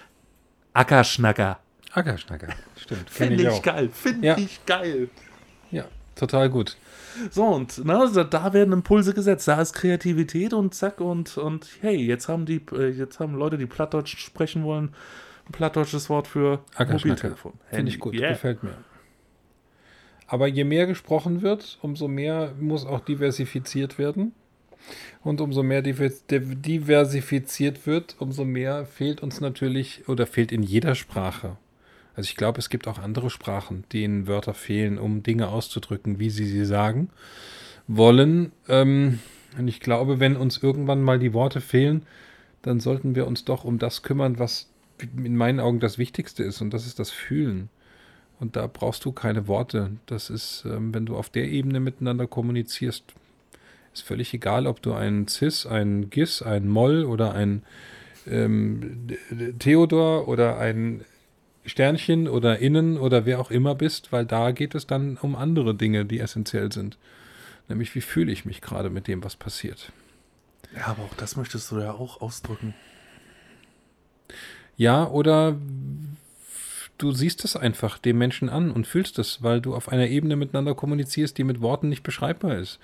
[0.73, 1.59] Ackerschnacker.
[1.95, 3.09] Ackerschnacker, stimmt.
[3.09, 3.61] Finde ich, auch.
[3.61, 3.89] geil.
[3.91, 4.37] Finde Ja.
[4.37, 5.09] ich geil.
[5.71, 5.85] Ja,
[6.15, 6.77] total gut.
[7.31, 9.47] So, und ne, da- werden Impulse gesetzt.
[9.47, 13.57] Da ist Kreativität und zack, und, und hey, jetzt haben die, äh, jetzt haben Leute,
[13.57, 14.93] die Plattdeutsch sprechen wollen,
[15.47, 16.59] ein plattdeutsches Wort für.
[16.77, 17.53] Mobiltelefon.
[17.69, 18.29] Finde ich gut, Yeah.
[18.29, 18.75] gefällt mir.
[20.27, 24.33] Aber je mehr gesprochen wird, umso mehr muss auch diversifiziert werden.
[25.23, 30.61] Und umso mehr divers- div- diversifiziert wird, umso mehr fehlt uns natürlich oder fehlt in
[30.63, 31.57] jeder Sprache.
[32.15, 36.29] Also ich glaube, es gibt auch andere Sprachen, denen Wörter fehlen, um Dinge auszudrücken, wie
[36.29, 37.09] sie sie sagen
[37.87, 38.51] wollen.
[38.67, 39.19] Ähm,
[39.57, 42.03] und ich glaube, wenn uns irgendwann mal die Worte fehlen,
[42.61, 44.69] dann sollten wir uns doch um das kümmern, was
[45.01, 46.61] in meinen Augen das Wichtigste ist.
[46.61, 47.69] Und das ist das Fühlen.
[48.39, 49.91] Und da brauchst du keine Worte.
[50.07, 53.03] Das ist, ähm, wenn du auf der Ebene miteinander kommunizierst,
[53.93, 57.63] ist völlig egal, ob du einen Cis, einen Gis, einen Moll oder ein
[58.27, 59.07] ähm,
[59.59, 61.05] Theodor oder ein
[61.65, 65.75] Sternchen oder Innen oder wer auch immer bist, weil da geht es dann um andere
[65.75, 66.97] Dinge, die essentiell sind.
[67.67, 69.91] Nämlich, wie fühle ich mich gerade mit dem, was passiert.
[70.75, 72.73] Ja, aber auch das möchtest du ja auch ausdrücken.
[74.77, 75.57] Ja, oder
[76.97, 80.35] du siehst es einfach dem Menschen an und fühlst es, weil du auf einer Ebene
[80.35, 82.79] miteinander kommunizierst, die mit Worten nicht beschreibbar ist.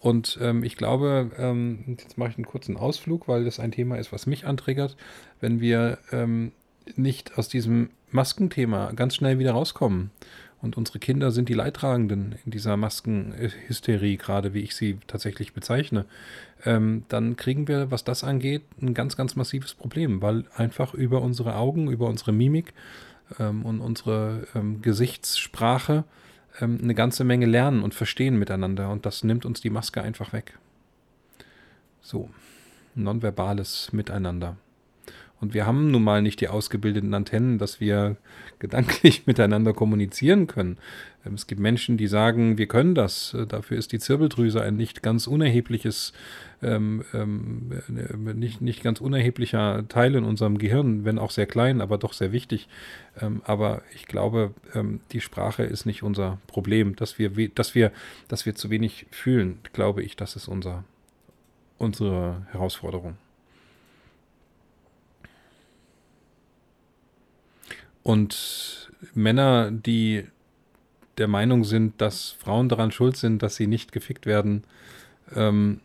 [0.00, 3.98] Und ähm, ich glaube, ähm, jetzt mache ich einen kurzen Ausflug, weil das ein Thema
[3.98, 4.96] ist, was mich antriggert,
[5.40, 6.52] wenn wir ähm,
[6.96, 10.10] nicht aus diesem Maskenthema ganz schnell wieder rauskommen.
[10.62, 16.04] Und unsere Kinder sind die Leidtragenden in dieser Maskenhysterie, gerade wie ich sie tatsächlich bezeichne.
[16.64, 21.20] Ähm, dann kriegen wir, was das angeht, ein ganz, ganz massives Problem, weil einfach über
[21.20, 22.74] unsere Augen, über unsere Mimik
[23.40, 26.04] ähm, und unsere ähm, Gesichtssprache
[26.60, 28.90] ähm, eine ganze Menge lernen und verstehen miteinander.
[28.90, 30.58] Und das nimmt uns die Maske einfach weg.
[32.00, 32.30] So,
[32.94, 34.56] nonverbales Miteinander.
[35.42, 38.16] Und wir haben nun mal nicht die ausgebildeten Antennen, dass wir
[38.60, 40.78] gedanklich miteinander kommunizieren können.
[41.26, 43.34] Ähm, Es gibt Menschen, die sagen, wir können das.
[43.34, 46.12] Äh, Dafür ist die Zirbeldrüse ein nicht ganz unerhebliches,
[46.62, 51.80] ähm, ähm, äh, nicht, nicht ganz unerheblicher Teil in unserem Gehirn, wenn auch sehr klein,
[51.80, 52.68] aber doch sehr wichtig.
[53.20, 56.94] Ähm, aber ich glaube, ähm, die Sprache ist nicht unser Problem.
[56.94, 57.90] Dass wir, dass wir,
[58.28, 60.84] dass wir zu wenig fühlen, glaube ich, das ist unser,
[61.78, 63.16] unsere Herausforderung.
[68.02, 70.26] Und Männer, die
[71.18, 74.64] der Meinung sind, dass Frauen daran schuld sind, dass sie nicht gefickt werden,
[75.34, 75.80] ähm,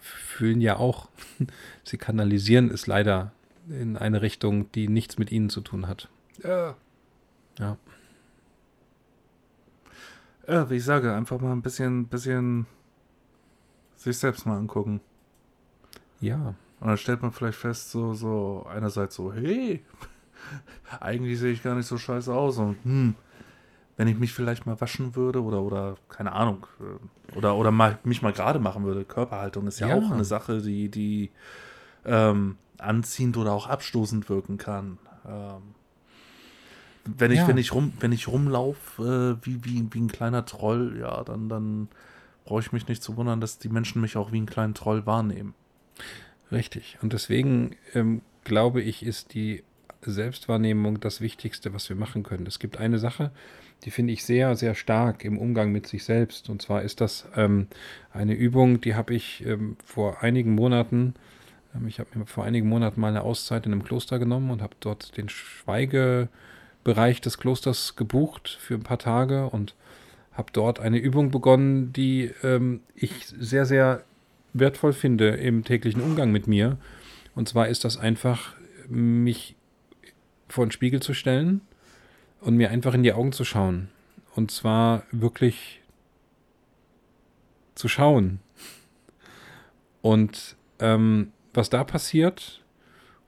[0.00, 1.08] fühlen ja auch.
[1.84, 3.32] Sie kanalisieren es leider
[3.68, 6.08] in eine Richtung, die nichts mit ihnen zu tun hat.
[6.42, 6.76] Ja.
[7.58, 7.76] Ja.
[10.46, 12.66] Ja, wie ich sage, einfach mal ein bisschen, bisschen
[13.96, 15.00] sich selbst mal angucken.
[16.20, 16.54] Ja.
[16.80, 19.84] Und dann stellt man vielleicht fest, so, so einerseits so, hey,
[21.00, 23.14] eigentlich sehe ich gar nicht so scheiße aus und hm,
[23.96, 27.98] wenn ich mich vielleicht mal waschen würde oder, oder keine Ahnung, äh, oder, oder mal,
[28.04, 29.96] mich mal gerade machen würde, Körperhaltung ist ja, Ja.
[29.96, 31.30] auch eine Sache, die, die
[32.04, 34.98] ähm, anziehend oder auch abstoßend wirken kann.
[35.26, 35.74] Ähm,
[37.04, 37.48] wenn ich, Ja.
[37.48, 41.48] wenn ich rum, wenn ich rumlaufe äh, wie, wie, wie ein kleiner Troll, ja, dann,
[41.48, 41.88] dann
[42.44, 45.06] brauche ich mich nicht zu wundern, dass die Menschen mich auch wie einen kleinen Troll
[45.06, 45.54] wahrnehmen.
[46.52, 46.98] Richtig.
[47.02, 49.64] Und deswegen ähm, glaube ich, ist die
[50.02, 52.46] Selbstwahrnehmung das Wichtigste, was wir machen können.
[52.46, 53.30] Es gibt eine Sache,
[53.84, 56.48] die finde ich sehr, sehr stark im Umgang mit sich selbst.
[56.48, 57.68] Und zwar ist das ähm,
[58.12, 61.14] eine Übung, die habe ich ähm, vor einigen Monaten,
[61.74, 64.62] ähm, ich habe mir vor einigen Monaten mal eine Auszeit in einem Kloster genommen und
[64.62, 69.74] habe dort den Schweigebereich des Klosters gebucht für ein paar Tage und
[70.32, 74.04] habe dort eine Übung begonnen, die ähm, ich sehr, sehr
[74.54, 76.78] wertvoll finde im täglichen Umgang mit mir.
[77.34, 78.54] Und zwar ist das einfach,
[78.88, 79.54] mich
[80.48, 81.60] vor den Spiegel zu stellen
[82.40, 83.88] und mir einfach in die Augen zu schauen.
[84.34, 85.80] Und zwar wirklich
[87.74, 88.40] zu schauen.
[90.00, 92.62] Und ähm, was da passiert,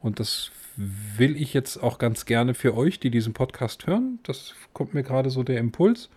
[0.00, 4.54] und das will ich jetzt auch ganz gerne für euch, die diesen Podcast hören, das
[4.72, 6.08] kommt mir gerade so der Impuls,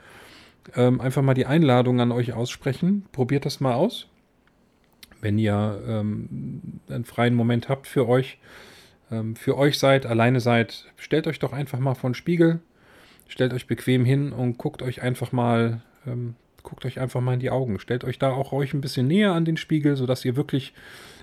[0.75, 3.05] ähm, einfach mal die Einladung an euch aussprechen.
[3.11, 4.07] Probiert das mal aus
[5.23, 6.59] wenn ihr ähm,
[6.89, 8.37] einen freien Moment habt für euch,
[9.13, 12.59] ähm, für euch seid, alleine seid, stellt euch doch einfach mal vor den Spiegel,
[13.27, 17.39] stellt euch bequem hin und guckt euch einfach mal, ähm, guckt euch einfach mal in
[17.39, 17.79] die Augen.
[17.79, 20.73] Stellt euch da auch euch ein bisschen näher an den Spiegel, sodass ihr wirklich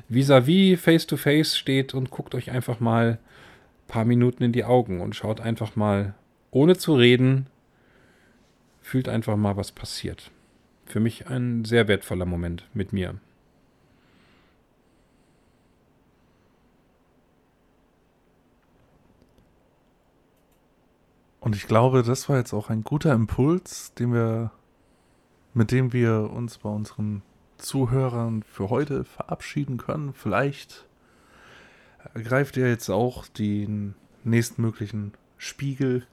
[0.08, 5.16] vis-à-vis, face-to-face steht und guckt euch einfach mal ein paar Minuten in die Augen und
[5.16, 6.14] schaut einfach mal,
[6.50, 7.46] ohne zu reden,
[8.80, 10.30] fühlt einfach mal, was passiert.
[10.86, 13.16] Für mich ein sehr wertvoller Moment mit mir.
[21.50, 24.52] Und ich glaube, das war jetzt auch ein guter Impuls, den wir,
[25.52, 27.22] mit dem wir uns bei unseren
[27.58, 30.14] Zuhörern für heute verabschieden können.
[30.14, 30.86] Vielleicht
[32.14, 36.06] ergreift ihr jetzt auch den nächstmöglichen Spiegel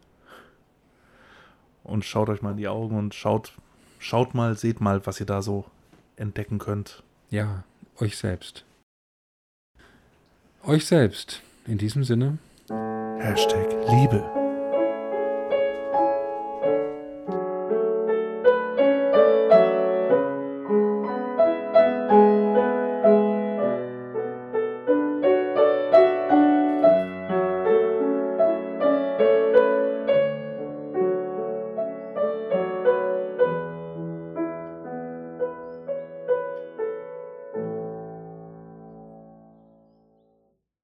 [1.83, 3.53] und schaut euch mal in die Augen und schaut,
[3.99, 5.65] schaut mal, seht mal, was ihr da so
[6.15, 7.03] entdecken könnt.
[7.29, 7.63] Ja,
[7.99, 8.65] euch selbst.
[10.63, 11.43] Euch selbst.
[11.67, 12.39] In diesem Sinne.
[13.19, 14.36] Hashtag Liebe.